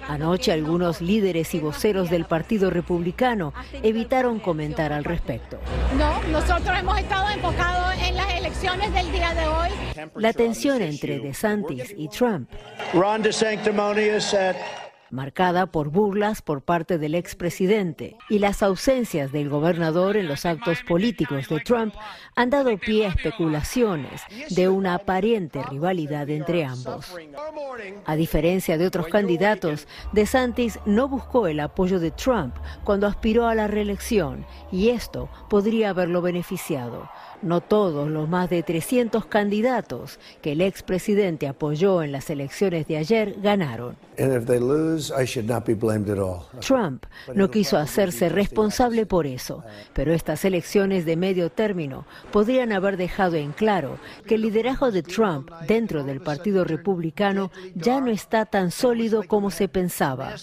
Anoche 0.08 0.52
algunos 0.52 1.02
líderes 1.02 1.54
y 1.56 1.60
voceros 1.60 2.10
del 2.10 2.26
Partido 2.26 2.70
Republicano 2.70 3.54
evitaron 3.82 4.40
comentar 4.40 4.94
al 4.94 5.04
respecto. 5.04 5.60
No, 5.98 6.22
nosotros 6.32 6.78
hemos 6.78 7.00
estado 7.00 7.30
enfocados 7.30 7.96
en 8.08 8.16
las 8.16 8.34
elecciones 8.34 8.94
del 8.94 9.12
día 9.12 9.34
de 9.34 9.48
hoy. 9.48 9.70
La 10.16 10.34
tensión 10.34 10.82
entre 10.82 11.20
DeSantis 11.20 11.94
y 11.98 12.08
Trump 12.10 12.50
marcada 15.16 15.66
por 15.66 15.90
burlas 15.90 16.42
por 16.42 16.62
parte 16.62 17.00
del 17.00 17.16
expresidente 17.16 18.18
y 18.30 18.40
las 18.40 18.62
ausencias 18.62 19.32
del 19.32 19.50
gobernador 19.50 20.18
en 20.18 20.28
los 20.28 20.46
actos 20.46 20.84
políticos 20.84 21.50
de 21.50 21.60
Trump 21.62 21.96
han 22.36 22.50
dado 22.52 22.78
pie 22.78 23.08
a 23.08 23.10
especulaciones 23.10 24.22
de 24.50 24.70
una 24.70 24.94
aparente 24.96 25.64
rivalidad 25.64 26.30
entre 26.30 26.66
ambos. 26.66 27.16
A 28.06 28.16
diferencia 28.16 28.78
de 28.78 28.86
otros 28.86 29.08
candidatos, 29.08 29.88
DeSantis 30.12 30.80
no 30.86 31.08
buscó 31.08 31.48
el 31.48 31.62
apoyo 31.62 32.00
de 32.00 32.12
Trump 32.12 32.56
cuando 32.84 33.08
aspiró 33.08 33.48
a 33.48 33.56
la 33.56 33.68
reelección 33.68 34.46
y 34.72 34.90
esto 34.90 35.30
podría 35.50 35.90
haberlo 35.90 36.22
beneficiado. 36.22 37.10
No 37.46 37.62
todos 37.62 38.10
los 38.10 38.28
más 38.28 38.50
de 38.50 38.64
300 38.64 39.28
candidatos 39.28 40.20
que 40.42 40.54
el 40.54 40.62
expresidente 40.62 41.48
apoyó 41.48 42.02
en 42.02 42.12
las 42.12 42.32
elecciones 42.32 42.88
de 42.88 42.98
ayer 42.98 43.36
ganaron. 43.40 43.96
Trump 46.60 47.06
no 47.36 47.52
quiso 47.52 47.78
hacerse 47.78 48.30
responsable 48.30 49.06
por 49.06 49.28
eso, 49.28 49.64
pero 49.94 50.12
estas 50.12 50.44
elecciones 50.44 51.06
de 51.06 51.18
medio 51.18 51.52
término 51.52 52.08
podrían 52.32 52.72
haber 52.72 52.98
dejado 52.98 53.36
en 53.36 53.52
claro 53.52 54.00
que 54.26 54.36
el 54.36 54.42
liderazgo 54.42 54.90
de 54.90 55.04
Trump 55.04 55.52
dentro 55.68 56.04
del 56.04 56.22
Partido 56.22 56.64
Republicano 56.64 57.52
ya 57.76 58.02
no 58.02 58.10
está 58.10 58.48
tan 58.48 58.72
sólido 58.72 59.22
como 59.28 59.52
se 59.52 59.68
pensaba 59.68 60.34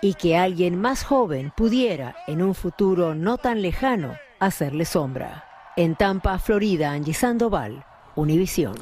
y 0.00 0.14
que 0.14 0.36
alguien 0.36 0.80
más 0.80 1.04
joven 1.04 1.52
pudiera, 1.56 2.16
en 2.26 2.42
un 2.42 2.54
futuro 2.54 3.14
no 3.14 3.38
tan 3.38 3.62
lejano, 3.62 4.16
hacerle 4.38 4.84
sombra. 4.84 5.44
En 5.76 5.96
Tampa, 5.96 6.38
Florida, 6.38 6.92
Angie 6.92 7.14
Sandoval, 7.14 7.84
Univisión. 8.16 8.74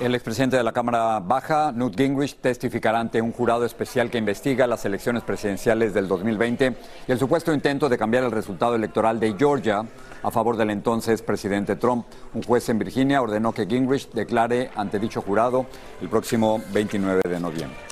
El 0.00 0.14
expresidente 0.14 0.56
de 0.56 0.64
la 0.64 0.72
Cámara 0.72 1.20
Baja, 1.20 1.70
Newt 1.70 1.96
Gingrich, 1.96 2.36
testificará 2.40 2.98
ante 2.98 3.22
un 3.22 3.30
jurado 3.30 3.64
especial 3.64 4.10
que 4.10 4.18
investiga 4.18 4.66
las 4.66 4.84
elecciones 4.84 5.22
presidenciales 5.22 5.94
del 5.94 6.08
2020 6.08 6.76
y 7.06 7.12
el 7.12 7.18
supuesto 7.18 7.52
intento 7.52 7.88
de 7.88 7.98
cambiar 7.98 8.24
el 8.24 8.32
resultado 8.32 8.74
electoral 8.74 9.20
de 9.20 9.34
Georgia 9.38 9.84
a 10.22 10.30
favor 10.30 10.56
del 10.56 10.70
entonces 10.70 11.22
presidente 11.22 11.76
Trump. 11.76 12.06
Un 12.34 12.42
juez 12.42 12.68
en 12.68 12.78
Virginia 12.78 13.22
ordenó 13.22 13.52
que 13.52 13.66
Gingrich 13.66 14.10
declare 14.12 14.70
ante 14.74 14.98
dicho 14.98 15.22
jurado 15.22 15.66
el 16.00 16.08
próximo 16.08 16.60
29 16.72 17.20
de 17.28 17.40
noviembre. 17.40 17.91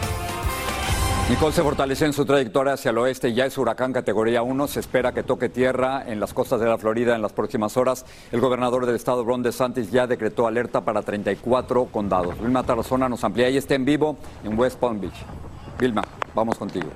Nicole 1.29 1.53
se 1.53 1.63
fortaleció 1.63 2.07
en 2.07 2.13
su 2.13 2.25
trayectoria 2.25 2.73
hacia 2.73 2.91
el 2.91 2.97
oeste, 2.97 3.33
ya 3.33 3.45
es 3.45 3.57
huracán 3.57 3.93
categoría 3.93 4.41
1, 4.41 4.67
se 4.67 4.81
espera 4.81 5.13
que 5.13 5.23
toque 5.23 5.47
tierra 5.47 6.03
en 6.05 6.19
las 6.19 6.33
costas 6.33 6.59
de 6.59 6.67
la 6.67 6.77
Florida 6.77 7.15
en 7.15 7.21
las 7.21 7.31
próximas 7.31 7.77
horas. 7.77 8.05
El 8.31 8.41
gobernador 8.41 8.85
del 8.85 8.95
estado, 8.95 9.23
Ron 9.23 9.41
DeSantis, 9.41 9.91
ya 9.91 10.07
decretó 10.07 10.45
alerta 10.45 10.81
para 10.81 11.01
34 11.01 11.85
condados. 11.85 12.37
Vilma 12.39 12.63
Tarazona 12.63 13.07
nos 13.07 13.23
amplía 13.23 13.49
y 13.49 13.57
está 13.57 13.75
en 13.75 13.85
vivo 13.85 14.17
en 14.43 14.59
West 14.59 14.77
Palm 14.77 14.99
Beach. 14.99 15.25
Vilma, 15.79 16.03
vamos 16.35 16.57
contigo. 16.57 16.89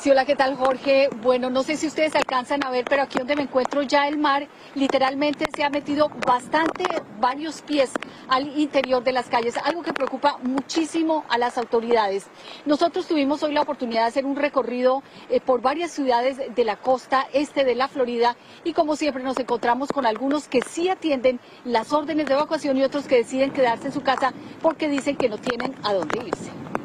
Sí, 0.00 0.10
hola, 0.10 0.24
¿qué 0.24 0.34
tal 0.34 0.56
Jorge? 0.56 1.10
Bueno, 1.22 1.50
no 1.50 1.62
sé 1.62 1.76
si 1.76 1.86
ustedes 1.86 2.16
alcanzan 2.16 2.64
a 2.64 2.70
ver, 2.70 2.86
pero 2.88 3.02
aquí 3.02 3.18
donde 3.18 3.36
me 3.36 3.42
encuentro 3.42 3.82
ya 3.82 4.08
el 4.08 4.16
mar 4.16 4.48
literalmente 4.74 5.44
se 5.54 5.62
ha 5.62 5.68
metido 5.68 6.10
bastante, 6.26 6.84
varios 7.18 7.60
pies 7.60 7.90
al 8.26 8.58
interior 8.58 9.04
de 9.04 9.12
las 9.12 9.28
calles, 9.28 9.58
algo 9.58 9.82
que 9.82 9.92
preocupa 9.92 10.38
muchísimo 10.42 11.26
a 11.28 11.36
las 11.36 11.58
autoridades. 11.58 12.28
Nosotros 12.64 13.06
tuvimos 13.08 13.42
hoy 13.42 13.52
la 13.52 13.60
oportunidad 13.60 14.04
de 14.04 14.08
hacer 14.08 14.24
un 14.24 14.36
recorrido 14.36 15.02
eh, 15.28 15.38
por 15.38 15.60
varias 15.60 15.90
ciudades 15.90 16.38
de 16.38 16.64
la 16.64 16.76
costa 16.76 17.26
este 17.34 17.64
de 17.64 17.74
la 17.74 17.86
Florida 17.86 18.38
y 18.64 18.72
como 18.72 18.96
siempre 18.96 19.22
nos 19.22 19.38
encontramos 19.38 19.90
con 19.90 20.06
algunos 20.06 20.48
que 20.48 20.62
sí 20.62 20.88
atienden 20.88 21.40
las 21.66 21.92
órdenes 21.92 22.24
de 22.24 22.32
evacuación 22.32 22.78
y 22.78 22.84
otros 22.84 23.06
que 23.06 23.16
deciden 23.16 23.50
quedarse 23.50 23.88
en 23.88 23.92
su 23.92 24.00
casa 24.00 24.32
porque 24.62 24.88
dicen 24.88 25.16
que 25.16 25.28
no 25.28 25.36
tienen 25.36 25.74
a 25.82 25.92
dónde 25.92 26.20
irse. 26.24 26.79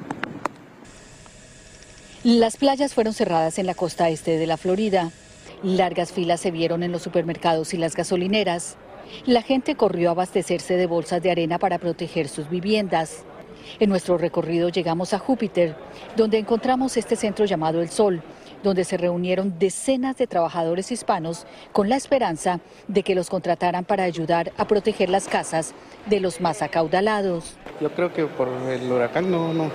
Las 2.25 2.57
playas 2.57 2.95
fueron 2.95 3.13
cerradas 3.13 3.59
en 3.59 3.67
la 3.67 3.75
costa 3.75 4.09
este 4.09 4.39
de 4.39 4.47
la 4.47 4.57
Florida. 4.57 5.11
Largas 5.61 6.11
filas 6.11 6.41
se 6.41 6.49
vieron 6.49 6.81
en 6.81 6.91
los 6.91 7.03
supermercados 7.03 7.75
y 7.75 7.77
las 7.77 7.95
gasolineras. 7.95 8.77
La 9.27 9.43
gente 9.43 9.75
corrió 9.75 10.09
a 10.09 10.13
abastecerse 10.13 10.75
de 10.75 10.87
bolsas 10.87 11.21
de 11.21 11.29
arena 11.29 11.59
para 11.59 11.77
proteger 11.77 12.27
sus 12.27 12.49
viviendas. 12.49 13.25
En 13.79 13.91
nuestro 13.91 14.17
recorrido 14.17 14.69
llegamos 14.69 15.13
a 15.13 15.19
Júpiter, 15.19 15.75
donde 16.15 16.39
encontramos 16.39 16.97
este 16.97 17.15
centro 17.15 17.45
llamado 17.45 17.79
El 17.79 17.89
Sol, 17.89 18.23
donde 18.63 18.85
se 18.85 18.97
reunieron 18.97 19.59
decenas 19.59 20.17
de 20.17 20.25
trabajadores 20.25 20.91
hispanos 20.91 21.45
con 21.73 21.89
la 21.89 21.95
esperanza 21.95 22.59
de 22.87 23.03
que 23.03 23.13
los 23.13 23.29
contrataran 23.29 23.85
para 23.85 24.03
ayudar 24.03 24.51
a 24.57 24.65
proteger 24.65 25.11
las 25.11 25.27
casas 25.27 25.75
de 26.07 26.19
los 26.21 26.41
más 26.41 26.63
acaudalados. 26.63 27.55
Yo 27.79 27.91
creo 27.91 28.11
que 28.11 28.25
por 28.25 28.47
el 28.47 28.91
huracán 28.91 29.29
no, 29.29 29.53
no, 29.53 29.69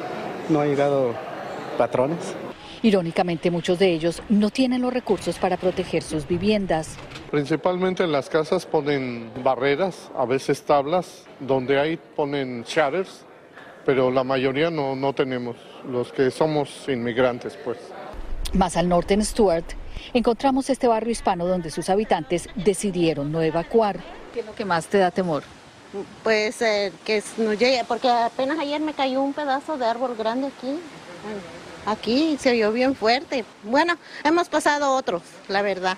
no 0.49 0.61
ha 0.61 0.67
llegado 0.67 1.30
patrones. 1.79 2.35
Irónicamente, 2.83 3.51
muchos 3.51 3.79
de 3.79 3.93
ellos 3.93 4.23
no 4.29 4.51
tienen 4.51 4.81
los 4.81 4.93
recursos 4.93 5.39
para 5.39 5.57
proteger 5.59 6.03
sus 6.03 6.27
viviendas. 6.27 6.97
Principalmente 7.31 8.05
en 8.05 8.13
las 8.13 8.31
casas 8.31 8.65
ponen 8.65 9.31
barreras, 9.45 10.11
a 10.17 10.25
veces 10.25 10.63
tablas, 10.63 11.25
donde 11.41 11.79
hay 11.79 11.99
ponen 12.17 12.63
shutters, 12.63 13.27
pero 13.85 14.11
la 14.11 14.25
mayoría 14.25 14.71
no, 14.71 14.97
no 14.97 15.13
tenemos, 15.13 15.57
los 15.87 16.11
que 16.13 16.31
somos 16.31 16.89
inmigrantes 16.89 17.59
pues. 17.65 17.79
Más 18.55 18.77
al 18.77 18.89
norte 18.89 19.15
en 19.15 19.25
Stuart, 19.25 19.67
encontramos 20.15 20.71
este 20.71 20.89
barrio 20.89 21.13
hispano 21.13 21.47
donde 21.47 21.71
sus 21.71 21.89
habitantes 21.91 22.49
decidieron 22.55 23.31
no 23.31 23.43
evacuar. 23.43 24.01
¿Qué 24.33 24.41
es 24.41 24.47
lo 24.47 24.55
que 24.55 24.65
más 24.65 24.87
te 24.87 24.99
da 24.99 25.11
temor? 25.11 25.43
Pues 26.23 26.63
eh, 26.63 26.93
que 27.05 27.23
no 27.37 27.53
llegue, 27.53 27.85
porque 27.87 28.09
apenas 28.09 28.59
ayer 28.59 28.81
me 28.81 28.95
cayó 28.95 29.23
un 29.23 29.33
pedazo 29.33 29.77
de 29.77 29.85
árbol 29.85 30.15
grande 30.17 30.49
aquí. 30.49 30.79
Aquí 31.87 32.37
se 32.39 32.53
oyó 32.53 32.73
bien 32.73 32.95
fuerte. 32.95 33.45
Bueno, 33.65 33.97
hemos 34.25 34.49
pasado 34.49 34.95
otros, 34.95 35.23
la 35.49 35.63
verdad. 35.63 35.97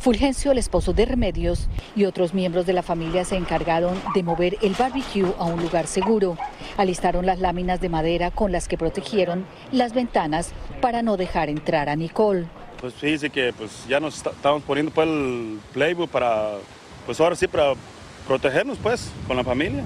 Fulgencio, 0.00 0.52
el 0.52 0.58
esposo 0.58 0.94
de 0.94 1.04
Remedios, 1.04 1.68
y 1.94 2.06
otros 2.06 2.32
miembros 2.32 2.64
de 2.64 2.72
la 2.72 2.82
familia 2.82 3.26
se 3.26 3.36
encargaron 3.36 4.00
de 4.14 4.22
mover 4.22 4.56
el 4.62 4.72
barbecue 4.72 5.30
a 5.38 5.44
un 5.44 5.60
lugar 5.60 5.86
seguro. 5.86 6.38
Alistaron 6.78 7.26
las 7.26 7.38
láminas 7.38 7.82
de 7.82 7.90
madera 7.90 8.30
con 8.30 8.50
las 8.50 8.66
que 8.66 8.78
protegieron 8.78 9.44
las 9.72 9.92
ventanas 9.92 10.52
para 10.80 11.02
no 11.02 11.18
dejar 11.18 11.50
entrar 11.50 11.90
a 11.90 11.96
Nicole. 11.96 12.46
Pues 12.80 12.94
fíjese 12.94 13.28
que 13.28 13.52
pues 13.52 13.86
ya 13.86 14.00
nos 14.00 14.16
estamos 14.16 14.62
poniendo 14.62 14.90
pues 14.90 15.06
el 15.06 15.60
playbook 15.74 16.08
para, 16.08 16.52
pues 17.04 17.20
ahora 17.20 17.36
sí 17.36 17.46
para 17.46 17.74
protegernos 18.26 18.78
pues 18.78 19.10
con 19.28 19.36
la 19.36 19.44
familia. 19.44 19.84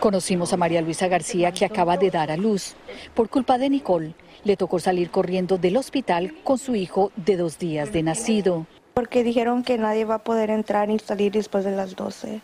Conocimos 0.00 0.52
a 0.52 0.56
María 0.56 0.82
Luisa 0.82 1.06
García 1.06 1.52
que 1.52 1.64
acaba 1.64 1.96
de 1.96 2.10
dar 2.10 2.32
a 2.32 2.36
luz. 2.36 2.74
Por 3.14 3.28
culpa 3.28 3.58
de 3.58 3.70
Nicole, 3.70 4.14
le 4.44 4.56
tocó 4.56 4.78
salir 4.78 5.10
corriendo 5.10 5.58
del 5.58 5.76
hospital 5.76 6.34
con 6.44 6.58
su 6.58 6.74
hijo 6.74 7.12
de 7.16 7.36
dos 7.36 7.58
días 7.58 7.92
de 7.92 8.02
nacido. 8.02 8.66
Porque 8.94 9.24
dijeron 9.24 9.62
que 9.62 9.78
nadie 9.78 10.04
va 10.04 10.16
a 10.16 10.24
poder 10.24 10.50
entrar 10.50 10.88
ni 10.88 10.98
salir 10.98 11.32
después 11.32 11.64
de 11.64 11.72
las 11.72 11.96
12. 11.96 12.40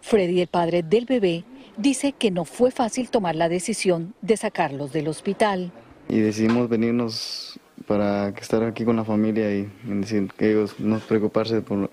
Freddy, 0.00 0.40
el 0.40 0.48
padre 0.48 0.82
del 0.82 1.06
bebé, 1.06 1.44
dice 1.76 2.12
que 2.12 2.30
no 2.30 2.44
fue 2.44 2.70
fácil 2.70 3.10
tomar 3.10 3.36
la 3.36 3.48
decisión 3.48 4.14
de 4.22 4.36
sacarlos 4.36 4.92
del 4.92 5.08
hospital. 5.08 5.70
Y 6.08 6.20
decidimos 6.20 6.68
venirnos 6.68 7.58
para 7.86 8.28
estar 8.30 8.62
aquí 8.62 8.84
con 8.84 8.96
la 8.96 9.04
familia 9.04 9.50
y 9.54 9.68
decir 9.84 10.28
que 10.36 10.50
ellos 10.50 10.78
no 10.78 10.98
preocuparse 10.98 11.60
por, 11.60 11.88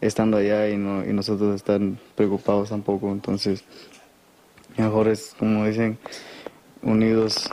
estando 0.00 0.36
allá 0.36 0.68
y, 0.68 0.74
y 0.74 0.76
nosotros 0.76 1.54
estar 1.54 1.80
preocupados 2.14 2.70
tampoco. 2.70 3.12
Entonces, 3.12 3.64
mejor 4.76 5.08
es, 5.08 5.34
como 5.38 5.66
dicen, 5.66 5.98
unidos 6.82 7.50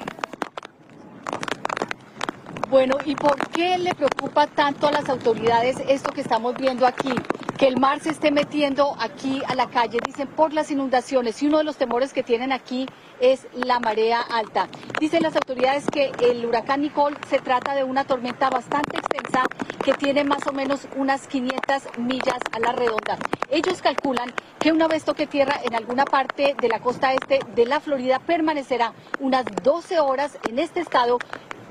bueno, 2.74 2.98
¿y 3.06 3.14
por 3.14 3.38
qué 3.50 3.78
le 3.78 3.94
preocupa 3.94 4.48
tanto 4.48 4.88
a 4.88 4.92
las 4.92 5.08
autoridades 5.08 5.78
esto 5.88 6.12
que 6.12 6.22
estamos 6.22 6.56
viendo 6.56 6.88
aquí? 6.88 7.14
Que 7.56 7.68
el 7.68 7.80
mar 7.80 8.00
se 8.00 8.10
esté 8.10 8.32
metiendo 8.32 8.96
aquí 9.00 9.44
a 9.48 9.54
la 9.54 9.68
calle, 9.68 10.00
dicen 10.04 10.28
por 10.28 10.54
las 10.54 10.72
inundaciones. 10.72 11.44
Y 11.44 11.46
uno 11.46 11.60
de 11.60 11.66
los 11.66 11.78
temores 11.78 12.14
que 12.14 12.24
tienen 12.24 12.52
aquí 12.52 12.88
es 13.20 13.46
la 13.54 13.80
marea 13.80 14.22
alta. 14.22 14.70
Dicen 15.00 15.22
las 15.22 15.36
autoridades 15.36 15.86
que 15.86 16.14
el 16.20 16.44
huracán 16.48 16.82
Nicole 16.82 17.16
se 17.30 17.38
trata 17.38 17.76
de 17.76 17.84
una 17.84 18.06
tormenta 18.06 18.50
bastante 18.50 18.98
extensa 18.98 19.44
que 19.86 19.94
tiene 19.94 20.24
más 20.24 20.48
o 20.48 20.52
menos 20.52 20.88
unas 20.96 21.28
500 21.28 22.00
millas 22.00 22.40
a 22.54 22.60
la 22.60 22.72
redonda. 22.72 23.20
Ellos 23.52 23.84
calculan 23.84 24.34
que 24.58 24.72
una 24.72 24.88
vez 24.88 25.04
toque 25.04 25.28
tierra 25.28 25.60
en 25.64 25.76
alguna 25.76 26.06
parte 26.06 26.56
de 26.60 26.70
la 26.70 26.80
costa 26.80 27.14
este 27.14 27.40
de 27.54 27.68
la 27.68 27.80
Florida 27.80 28.18
permanecerá 28.18 28.94
unas 29.20 29.46
12 29.62 30.00
horas 30.00 30.40
en 30.50 30.58
este 30.58 30.80
estado 30.80 31.20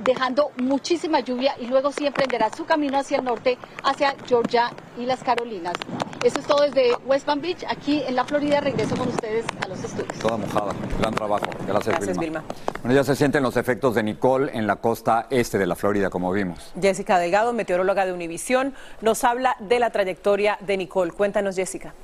dejando 0.02 0.50
muchísima 0.56 1.20
lluvia 1.20 1.54
y 1.60 1.66
luego 1.66 1.92
sí 1.92 2.06
emprenderá 2.06 2.50
su 2.54 2.64
camino 2.64 2.98
hacia 2.98 3.18
el 3.18 3.24
norte, 3.24 3.58
hacia 3.82 4.14
Georgia 4.26 4.70
y 4.98 5.06
las 5.06 5.22
Carolinas. 5.22 5.74
Eso 6.22 6.38
es 6.38 6.46
todo 6.46 6.62
desde 6.62 6.94
West 7.06 7.26
Palm 7.26 7.40
Beach, 7.40 7.64
aquí 7.68 8.02
en 8.06 8.14
la 8.14 8.24
Florida. 8.24 8.60
Regreso 8.60 8.96
con 8.96 9.08
ustedes 9.08 9.44
a 9.64 9.68
los 9.68 9.82
estudios. 9.82 10.18
Toda 10.18 10.36
mojada, 10.36 10.72
gran 11.00 11.14
trabajo. 11.14 11.46
Gracias, 11.66 11.96
Gracias 11.96 12.18
Vilma. 12.18 12.44
Bueno, 12.82 12.94
ya 12.94 13.04
se 13.04 13.16
sienten 13.16 13.42
los 13.42 13.56
efectos 13.56 13.94
de 13.94 14.02
Nicole 14.02 14.50
en 14.56 14.66
la 14.66 14.76
costa 14.76 15.26
este 15.30 15.58
de 15.58 15.66
la 15.66 15.74
Florida, 15.74 16.10
como 16.10 16.32
vimos. 16.32 16.72
Jessica 16.80 17.18
Delgado, 17.18 17.52
meteoróloga 17.52 18.06
de 18.06 18.12
Univisión, 18.12 18.74
nos 19.00 19.24
habla 19.24 19.56
de 19.60 19.78
la 19.78 19.90
trayectoria 19.90 20.58
de 20.60 20.76
Nicole. 20.76 21.12
Cuéntanos, 21.12 21.56
Jessica. 21.56 21.94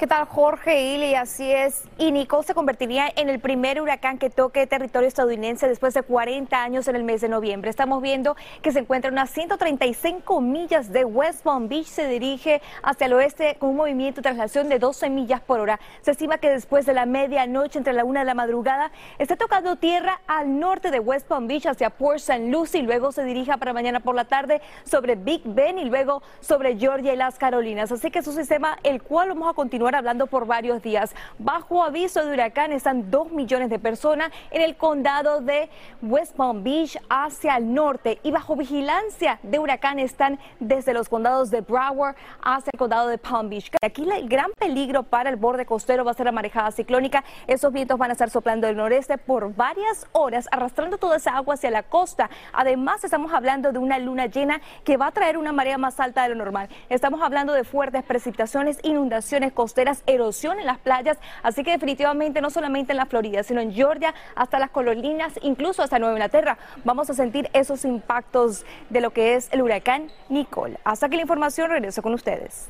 ¿Qué 0.00 0.06
tal, 0.06 0.24
Jorge 0.24 0.96
Y 0.96 1.14
Así 1.14 1.52
es. 1.52 1.82
Y 1.98 2.10
Nicole 2.10 2.46
se 2.46 2.54
convertiría 2.54 3.12
en 3.16 3.28
el 3.28 3.38
primer 3.38 3.82
huracán 3.82 4.16
que 4.16 4.30
toque 4.30 4.66
territorio 4.66 5.06
estadounidense 5.06 5.68
después 5.68 5.92
de 5.92 6.02
40 6.02 6.56
años 6.56 6.88
en 6.88 6.96
el 6.96 7.04
mes 7.04 7.20
de 7.20 7.28
noviembre. 7.28 7.68
Estamos 7.68 8.00
viendo 8.00 8.34
que 8.62 8.72
se 8.72 8.78
encuentra 8.78 9.10
a 9.10 9.12
unas 9.12 9.28
135 9.28 10.40
millas 10.40 10.90
de 10.90 11.04
West 11.04 11.42
Palm 11.42 11.68
Beach. 11.68 11.84
Se 11.84 12.08
dirige 12.08 12.62
hacia 12.82 13.08
el 13.08 13.12
oeste 13.12 13.56
con 13.58 13.68
un 13.68 13.76
movimiento 13.76 14.20
de 14.20 14.22
traslación 14.22 14.70
de 14.70 14.78
12 14.78 15.10
millas 15.10 15.42
por 15.42 15.60
hora. 15.60 15.78
Se 16.00 16.12
estima 16.12 16.38
que 16.38 16.48
después 16.48 16.86
de 16.86 16.94
la 16.94 17.04
medianoche, 17.04 17.76
entre 17.76 17.92
la 17.92 18.06
una 18.06 18.20
de 18.20 18.26
la 18.26 18.32
madrugada, 18.32 18.92
esté 19.18 19.36
tocando 19.36 19.76
tierra 19.76 20.22
al 20.26 20.58
norte 20.58 20.90
de 20.90 21.00
West 21.00 21.28
Palm 21.28 21.46
Beach 21.46 21.66
hacia 21.66 21.90
Port 21.90 22.20
St. 22.20 22.48
Lucie. 22.48 22.82
Luego 22.82 23.12
se 23.12 23.22
dirija 23.22 23.58
para 23.58 23.74
mañana 23.74 24.00
por 24.00 24.14
la 24.14 24.24
tarde 24.24 24.62
sobre 24.84 25.14
Big 25.14 25.42
Ben 25.44 25.78
y 25.78 25.84
luego 25.84 26.22
sobre 26.40 26.78
Georgia 26.78 27.12
y 27.12 27.16
las 27.16 27.36
Carolinas. 27.36 27.92
Así 27.92 28.10
que 28.10 28.20
es 28.20 28.26
un 28.26 28.34
sistema 28.34 28.78
el 28.82 29.02
cual 29.02 29.28
vamos 29.28 29.50
a 29.50 29.52
continuar 29.52 29.89
hablando 29.94 30.26
por 30.26 30.46
varios 30.46 30.82
días. 30.82 31.14
Bajo 31.38 31.82
aviso 31.82 32.24
de 32.24 32.32
huracán 32.32 32.72
están 32.72 33.10
dos 33.10 33.30
millones 33.32 33.70
de 33.70 33.78
personas 33.78 34.30
en 34.50 34.62
el 34.62 34.76
condado 34.76 35.40
de 35.40 35.70
West 36.02 36.36
Palm 36.36 36.62
Beach 36.62 36.98
hacia 37.08 37.56
el 37.56 37.72
norte 37.74 38.20
y 38.22 38.30
bajo 38.30 38.56
vigilancia 38.56 39.38
de 39.42 39.58
huracán 39.58 39.98
están 39.98 40.38
desde 40.58 40.92
los 40.92 41.08
condados 41.08 41.50
de 41.50 41.60
Broward 41.60 42.16
hacia 42.42 42.70
el 42.72 42.78
condado 42.78 43.08
de 43.08 43.18
Palm 43.18 43.48
Beach. 43.48 43.70
Aquí 43.82 44.08
el 44.08 44.28
gran 44.28 44.50
peligro 44.58 45.02
para 45.02 45.30
el 45.30 45.36
borde 45.36 45.66
costero 45.66 46.04
va 46.04 46.12
a 46.12 46.14
ser 46.14 46.26
la 46.26 46.32
marejada 46.32 46.70
ciclónica. 46.70 47.24
Esos 47.46 47.72
vientos 47.72 47.98
van 47.98 48.10
a 48.10 48.12
estar 48.12 48.30
soplando 48.30 48.66
del 48.66 48.76
noreste 48.76 49.18
por 49.18 49.54
varias 49.54 50.06
horas, 50.12 50.48
arrastrando 50.52 50.98
toda 50.98 51.16
esa 51.16 51.36
agua 51.36 51.54
hacia 51.54 51.70
la 51.70 51.82
costa. 51.82 52.30
Además, 52.52 53.02
estamos 53.04 53.32
hablando 53.32 53.72
de 53.72 53.78
una 53.78 53.98
luna 53.98 54.26
llena 54.26 54.60
que 54.84 54.96
va 54.96 55.08
a 55.08 55.10
traer 55.12 55.36
una 55.36 55.52
marea 55.52 55.78
más 55.78 55.98
alta 56.00 56.22
de 56.22 56.30
lo 56.30 56.34
normal. 56.34 56.68
Estamos 56.88 57.22
hablando 57.22 57.52
de 57.52 57.64
fuertes 57.64 58.02
precipitaciones, 58.04 58.78
inundaciones 58.82 59.52
costeras 59.52 59.79
erosión 60.06 60.58
en 60.58 60.66
las 60.66 60.78
playas, 60.78 61.18
así 61.42 61.62
que 61.64 61.72
definitivamente 61.72 62.40
no 62.40 62.50
solamente 62.50 62.92
en 62.92 62.98
la 62.98 63.06
Florida, 63.06 63.42
sino 63.42 63.60
en 63.60 63.72
Georgia, 63.72 64.14
hasta 64.34 64.58
las 64.58 64.70
Carolinas, 64.70 65.34
incluso 65.42 65.82
hasta 65.82 65.98
Nueva 65.98 66.14
Inglaterra, 66.14 66.58
vamos 66.84 67.10
a 67.10 67.14
sentir 67.14 67.48
esos 67.52 67.84
impactos 67.84 68.64
de 68.88 69.00
lo 69.00 69.10
que 69.10 69.34
es 69.34 69.48
el 69.52 69.62
huracán 69.62 70.10
Nicole. 70.28 70.78
Hasta 70.84 71.08
que 71.08 71.16
la 71.16 71.22
información 71.22 71.70
regreso 71.70 72.02
con 72.02 72.14
ustedes. 72.14 72.68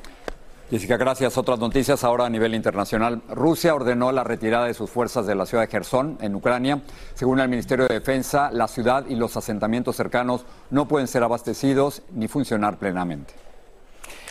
Jessica, 0.71 0.97
gracias. 0.97 1.37
Otras 1.37 1.59
noticias 1.59 2.05
ahora 2.05 2.27
a 2.27 2.31
nivel 2.31 2.55
internacional. 2.55 3.23
Rusia 3.29 3.75
ordenó 3.75 4.13
la 4.13 4.23
retirada 4.23 4.67
de 4.67 4.75
sus 4.75 4.89
fuerzas 4.89 5.27
de 5.27 5.35
la 5.35 5.45
ciudad 5.45 5.65
de 5.65 5.69
Gerson, 5.69 6.17
en 6.21 6.33
Ucrania. 6.37 6.81
Según 7.15 7.41
el 7.41 7.49
Ministerio 7.49 7.89
de 7.89 7.95
Defensa, 7.95 8.51
la 8.53 8.69
ciudad 8.69 9.05
y 9.09 9.17
los 9.17 9.37
asentamientos 9.37 9.97
cercanos 9.97 10.47
no 10.71 10.87
pueden 10.87 11.09
ser 11.09 11.25
abastecidos 11.25 12.03
ni 12.13 12.29
funcionar 12.29 12.79
plenamente. 12.79 13.50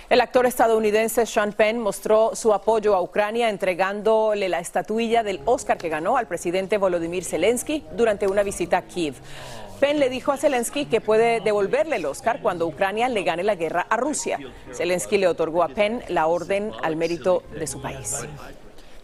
El 0.09 0.21
actor 0.21 0.47
estadounidense 0.47 1.27
Sean 1.27 1.53
Penn 1.53 1.77
mostró 1.77 2.31
su 2.33 2.51
apoyo 2.51 2.95
a 2.95 3.01
Ucrania 3.01 3.47
entregándole 3.47 4.49
la 4.49 4.59
estatuilla 4.59 5.21
del 5.21 5.39
Oscar 5.45 5.77
que 5.77 5.87
ganó 5.87 6.17
al 6.17 6.25
presidente 6.25 6.79
Volodymyr 6.79 7.23
Zelensky 7.23 7.85
durante 7.95 8.25
una 8.25 8.41
visita 8.41 8.77
a 8.77 8.81
Kiev. 8.81 9.13
Penn 9.79 9.99
le 9.99 10.09
dijo 10.09 10.31
a 10.31 10.37
Zelensky 10.37 10.87
que 10.87 10.99
puede 10.99 11.41
devolverle 11.41 11.97
el 11.97 12.05
Oscar 12.07 12.41
cuando 12.41 12.65
Ucrania 12.65 13.07
le 13.07 13.21
gane 13.21 13.43
la 13.43 13.53
guerra 13.53 13.85
a 13.87 13.97
Rusia. 13.97 14.39
Zelensky 14.73 15.19
le 15.19 15.27
otorgó 15.27 15.61
a 15.61 15.67
Penn 15.67 16.01
la 16.07 16.25
orden 16.25 16.71
al 16.81 16.95
mérito 16.95 17.43
de 17.53 17.67
su 17.67 17.79
país. 17.79 18.25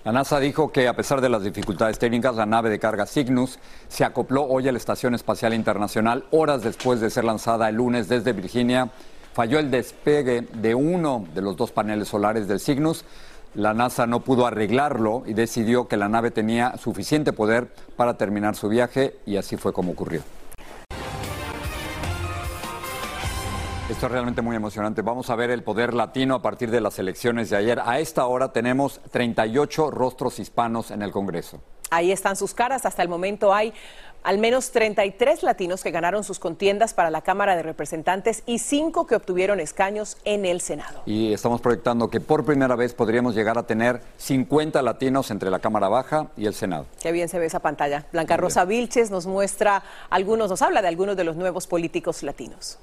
La 0.03 0.11
NASA 0.11 0.39
dijo 0.39 0.71
que 0.71 0.87
a 0.87 0.95
pesar 0.95 1.21
de 1.21 1.29
las 1.29 1.43
dificultades 1.43 1.99
técnicas, 1.99 2.35
la 2.35 2.47
nave 2.47 2.71
de 2.71 2.79
carga 2.79 3.05
Cygnus 3.05 3.59
se 3.89 4.03
acopló 4.03 4.43
hoy 4.43 4.67
a 4.67 4.71
la 4.71 4.79
Estación 4.79 5.13
Espacial 5.13 5.53
Internacional 5.53 6.25
horas 6.31 6.63
después 6.63 6.99
de 6.99 7.11
ser 7.11 7.25
lanzada 7.25 7.69
el 7.69 7.75
lunes 7.75 8.09
desde 8.09 8.33
Virginia 8.33 8.89
falló 9.35 9.59
el 9.59 9.69
despegue 9.69 10.47
de 10.53 10.73
uno 10.73 11.25
de 11.35 11.41
los 11.41 11.57
dos 11.57 11.73
paneles 11.73 12.07
solares 12.07 12.47
del 12.47 12.61
Cygnus. 12.61 13.03
La 13.53 13.73
NASA 13.73 14.07
no 14.07 14.21
pudo 14.21 14.47
arreglarlo 14.47 15.23
y 15.25 15.33
decidió 15.33 15.89
que 15.89 15.97
la 15.97 16.07
nave 16.07 16.31
tenía 16.31 16.77
suficiente 16.77 17.33
poder 17.33 17.67
para 17.97 18.13
terminar 18.13 18.55
su 18.55 18.69
viaje 18.69 19.17
y 19.25 19.35
así 19.35 19.57
fue 19.57 19.73
como 19.73 19.91
ocurrió. 19.91 20.21
Esto 23.89 24.05
es 24.05 24.11
realmente 24.11 24.41
muy 24.41 24.55
emocionante. 24.55 25.01
Vamos 25.01 25.29
a 25.29 25.35
ver 25.35 25.51
el 25.51 25.63
poder 25.63 25.93
latino 25.93 26.35
a 26.35 26.41
partir 26.41 26.71
de 26.71 26.79
las 26.79 26.97
elecciones 26.97 27.49
de 27.49 27.57
ayer. 27.57 27.81
A 27.85 27.99
esta 27.99 28.25
hora 28.27 28.53
tenemos 28.53 29.01
38 29.11 29.91
rostros 29.91 30.39
hispanos 30.39 30.91
en 30.91 31.01
el 31.01 31.11
Congreso. 31.11 31.59
Ahí 31.91 32.11
están 32.11 32.37
sus 32.37 32.53
caras. 32.53 32.85
Hasta 32.85 33.03
el 33.03 33.09
momento 33.09 33.53
hay 33.53 33.73
al 34.25 34.39
menos 34.39 34.71
33 34.71 35.43
latinos 35.43 35.83
que 35.83 35.91
ganaron 35.91 36.23
sus 36.23 36.39
contiendas 36.39 36.95
para 36.95 37.11
la 37.11 37.21
Cámara 37.21 37.55
de 37.55 37.61
Representantes 37.61 38.41
y 38.47 38.57
5 38.57 39.05
que 39.05 39.15
obtuvieron 39.15 39.59
escaños 39.59 40.17
en 40.25 40.45
el 40.45 40.61
Senado. 40.61 41.03
Y 41.05 41.31
estamos 41.31 41.61
proyectando 41.61 42.09
que 42.09 42.19
por 42.19 42.43
primera 42.43 42.75
vez 42.75 42.95
podríamos 42.95 43.35
llegar 43.35 43.59
a 43.59 43.63
tener 43.63 44.01
50 44.17 44.81
latinos 44.81 45.29
entre 45.29 45.51
la 45.51 45.59
Cámara 45.59 45.89
Baja 45.89 46.31
y 46.35 46.47
el 46.47 46.55
Senado. 46.55 46.87
Qué 46.99 47.11
bien 47.11 47.29
se 47.29 47.37
ve 47.37 47.45
esa 47.45 47.59
pantalla. 47.59 48.07
Blanca 48.11 48.35
Rosa 48.35 48.65
Vilches 48.65 49.11
nos 49.11 49.27
muestra 49.27 49.83
algunos, 50.09 50.49
nos 50.49 50.61
habla 50.63 50.81
de 50.81 50.87
algunos 50.87 51.15
de 51.15 51.23
los 51.23 51.35
nuevos 51.35 51.67
políticos 51.67 52.23
latinos. 52.23 52.79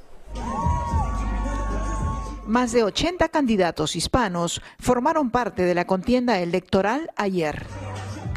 Más 2.46 2.70
de 2.70 2.84
80 2.84 3.28
candidatos 3.30 3.96
hispanos 3.96 4.62
formaron 4.78 5.30
parte 5.30 5.62
de 5.62 5.74
la 5.74 5.86
contienda 5.86 6.38
electoral 6.38 7.10
ayer. 7.16 7.66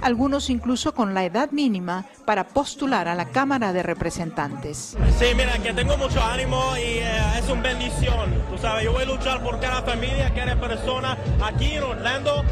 Algunos 0.02 0.50
incluso 0.50 0.94
con 0.94 1.14
la 1.14 1.26
edad 1.26 1.52
mínima 1.52 2.06
para 2.26 2.48
postular 2.48 3.08
a 3.08 3.16
la 3.16 3.26
Cámara 3.26 3.74
de 3.74 3.84
Representantes. 3.84 4.98
Sí, 5.18 5.26
mira, 5.36 5.58
que 5.60 5.74
tengo 5.74 5.98
mucho 5.98 6.22
ánimo 6.22 6.76
y 6.78 7.00
eh, 7.00 7.40
es 7.40 7.50
una 7.50 7.62
bendición. 7.62 8.34
Tú 8.52 8.58
sabes, 8.58 8.86
yo 8.86 8.92
voy 8.92 9.04
a 9.04 9.06
luchar 9.08 9.44
por 9.44 9.60
cada 9.60 9.82
familia, 9.82 10.34
cada 10.34 10.60
persona 10.60 11.18
aquí 11.44 11.74
en 11.74 11.84
Orlando 11.84 12.44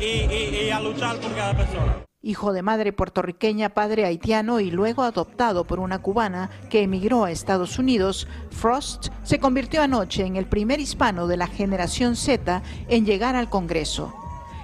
y 0.00 0.70
a 0.70 0.80
luchar 0.80 1.16
por 1.16 1.34
cada 1.34 1.56
persona 1.56 2.02
hijo 2.22 2.52
de 2.52 2.62
madre 2.62 2.92
puertorriqueña, 2.92 3.70
padre 3.70 4.04
haitiano 4.04 4.60
y 4.60 4.70
luego 4.70 5.02
adoptado 5.02 5.64
por 5.64 5.80
una 5.80 6.00
cubana 6.00 6.50
que 6.70 6.82
emigró 6.82 7.24
a 7.24 7.32
Estados 7.32 7.78
Unidos, 7.78 8.28
Frost 8.50 9.08
se 9.24 9.40
convirtió 9.40 9.82
anoche 9.82 10.24
en 10.24 10.36
el 10.36 10.46
primer 10.46 10.80
hispano 10.80 11.26
de 11.26 11.36
la 11.36 11.48
generación 11.48 12.16
Z 12.16 12.62
en 12.88 13.04
llegar 13.04 13.34
al 13.34 13.50
Congreso. 13.50 14.14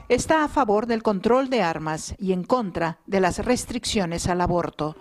Está 0.09 0.43
a 0.43 0.49
favor 0.49 0.87
del 0.87 1.03
control 1.03 1.51
de 1.51 1.61
armas 1.61 2.15
y 2.19 2.33
en 2.33 2.43
contra 2.43 2.99
de 3.07 3.21
las 3.21 3.45
restricciones 3.45 4.27
al 4.27 4.41
aborto. 4.41 4.97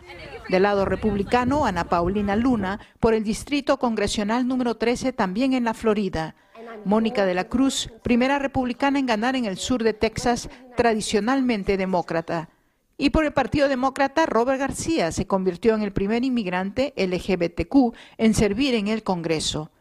Del 0.50 0.64
lado 0.64 0.84
republicano, 0.84 1.66
Ana 1.66 1.86
Paulina 1.86 2.36
Luna, 2.36 2.82
por 3.00 3.14
el 3.14 3.24
Distrito 3.24 3.80
Congresional 3.80 4.46
número 4.46 4.76
13, 4.76 5.14
también 5.14 5.54
en 5.54 5.64
la 5.64 5.74
Florida. 5.74 6.36
Mónica 6.84 7.26
de 7.26 7.36
la 7.36 7.46
Cruz, 7.46 7.90
primera 8.04 8.38
republicana 8.38 9.00
en 9.00 9.06
ganar 9.06 9.38
en 9.38 9.46
el 9.46 9.58
sur 9.58 9.82
de 9.82 9.94
Texas, 9.94 10.50
tradicionalmente 10.76 11.78
demócrata. 11.78 12.50
Y 12.98 13.12
por 13.12 13.24
el 13.24 13.32
Partido 13.32 13.70
Demócrata, 13.70 14.26
Robert 14.26 14.60
García 14.60 15.14
se 15.14 15.26
convirtió 15.26 15.74
en 15.76 15.84
el 15.84 15.94
primer 15.94 16.26
inmigrante 16.26 16.94
LGBTQ 16.98 17.96
en 18.18 18.34
servir 18.34 18.74
en 18.74 18.90
el 18.90 19.04
Congreso. 19.04 19.72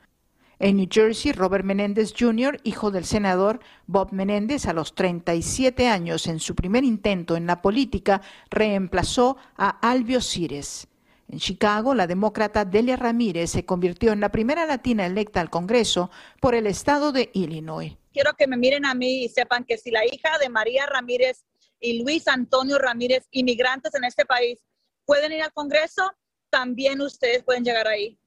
En 0.59 0.79
New 0.79 0.89
Jersey, 0.91 1.33
Robert 1.33 1.67
Menéndez 1.67 2.15
Jr., 2.19 2.59
hijo 2.65 2.91
del 2.91 3.05
senador 3.05 3.61
Bob 3.87 4.13
Menéndez, 4.13 4.67
a 4.67 4.73
los 4.73 4.95
37 4.95 5.87
años 5.87 6.27
en 6.29 6.41
su 6.41 6.55
primer 6.55 6.83
intento 6.83 7.37
en 7.37 7.47
la 7.47 7.61
política, 7.61 8.23
reemplazó 8.49 9.37
a 9.59 9.69
Albio 9.87 10.23
Cires. 10.23 10.89
En 11.29 11.41
Chicago, 11.41 11.95
la 11.95 12.07
demócrata 12.07 12.65
Delia 12.65 12.97
Ramírez 12.97 13.51
se 13.51 13.67
convirtió 13.67 14.13
en 14.13 14.21
la 14.21 14.31
primera 14.31 14.65
latina 14.65 15.05
electa 15.05 15.43
al 15.43 15.51
Congreso 15.51 16.11
por 16.41 16.55
el 16.55 16.67
estado 16.67 17.13
de 17.13 17.31
Illinois. 17.35 17.95
Quiero 18.15 18.33
que 18.33 18.47
me 18.47 18.57
miren 18.57 18.87
a 18.87 18.95
mí 18.95 19.25
y 19.25 19.29
sepan 19.29 19.65
que 19.65 19.77
si 19.77 19.91
la 19.91 20.07
hija 20.07 20.39
de 20.41 20.49
María 20.49 20.87
Ramírez 20.87 21.45
y 21.81 22.03
Luis 22.03 22.29
Antonio 22.29 22.79
Ramírez, 22.79 23.27
inmigrantes 23.31 23.95
en 23.95 24.05
este 24.05 24.25
país, 24.25 24.65
pueden 25.05 25.33
ir 25.33 25.43
al 25.43 25.53
Congreso, 25.53 26.13
también 26.49 27.03
ustedes 27.03 27.43
pueden 27.43 27.63
llegar 27.63 27.87
ahí. 27.89 28.19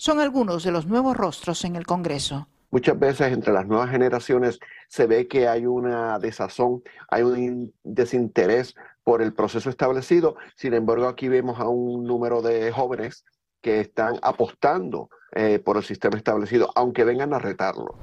Son 0.00 0.18
algunos 0.18 0.64
de 0.64 0.70
los 0.70 0.86
nuevos 0.86 1.14
rostros 1.14 1.62
en 1.66 1.76
el 1.76 1.84
Congreso. 1.84 2.48
Muchas 2.70 2.98
veces 2.98 3.34
entre 3.34 3.52
las 3.52 3.66
nuevas 3.66 3.90
generaciones 3.90 4.58
se 4.88 5.06
ve 5.06 5.28
que 5.28 5.46
hay 5.46 5.66
una 5.66 6.18
desazón, 6.18 6.82
hay 7.10 7.22
un 7.22 7.74
desinterés 7.84 8.74
por 9.04 9.20
el 9.20 9.34
proceso 9.34 9.68
establecido. 9.68 10.36
Sin 10.56 10.72
embargo, 10.72 11.06
aquí 11.06 11.28
vemos 11.28 11.60
a 11.60 11.68
un 11.68 12.04
número 12.04 12.40
de 12.40 12.72
jóvenes 12.72 13.26
que 13.60 13.80
están 13.80 14.18
apostando 14.22 15.10
eh, 15.32 15.58
por 15.58 15.76
el 15.76 15.84
sistema 15.84 16.16
establecido, 16.16 16.70
aunque 16.74 17.04
vengan 17.04 17.34
a 17.34 17.38
retarlo. 17.38 17.94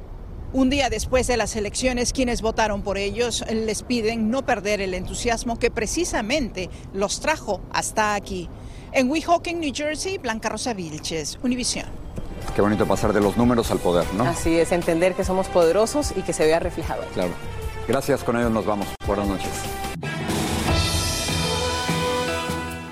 Un 0.53 0.69
día 0.69 0.91
después 0.91 1.25
de 1.25 1.35
las 1.35 1.55
elecciones, 1.55 2.13
quienes 2.13 2.43
votaron 2.43 2.83
por 2.83 2.99
ellos 2.99 3.43
les 3.51 3.81
piden 3.81 4.29
no 4.29 4.45
perder 4.45 4.81
el 4.81 4.93
entusiasmo 4.93 5.57
que 5.57 5.71
precisamente 5.71 6.69
los 6.93 7.21
trajo 7.21 7.59
hasta 7.71 8.13
aquí. 8.13 8.51
En 8.97 9.11
Weehawken, 9.11 9.59
New 9.59 9.71
Jersey, 9.71 10.17
Blanca 10.17 10.49
Rosa 10.49 10.73
Vilches, 10.73 11.37
Univisión. 11.43 11.85
Qué 12.55 12.63
bonito 12.63 12.87
pasar 12.87 13.13
de 13.13 13.21
los 13.21 13.37
números 13.37 13.69
al 13.69 13.77
poder, 13.77 14.11
¿no? 14.15 14.23
Así 14.23 14.57
es, 14.57 14.71
entender 14.71 15.13
que 15.13 15.23
somos 15.23 15.47
poderosos 15.49 16.15
y 16.17 16.23
que 16.23 16.33
se 16.33 16.47
vea 16.47 16.57
reflejado. 16.57 17.03
Claro. 17.13 17.29
Gracias, 17.87 18.23
con 18.23 18.37
ellos 18.37 18.49
nos 18.49 18.65
vamos. 18.65 18.87
Buenas 19.05 19.27
noches. 19.27 19.51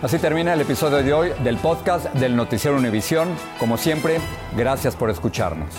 Así 0.04 0.20
termina 0.20 0.54
el 0.54 0.62
episodio 0.62 0.98
de 0.98 1.12
hoy 1.12 1.32
del 1.44 1.58
podcast 1.58 2.06
del 2.14 2.36
Noticiero 2.36 2.78
Univisión. 2.78 3.28
Como 3.58 3.76
siempre, 3.76 4.20
gracias 4.56 4.96
por 4.96 5.10
escucharnos. 5.10 5.74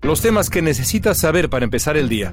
Los 0.00 0.22
temas 0.22 0.48
que 0.48 0.62
necesitas 0.62 1.18
saber 1.18 1.50
para 1.50 1.64
empezar 1.64 1.98
el 1.98 2.08
día. 2.08 2.32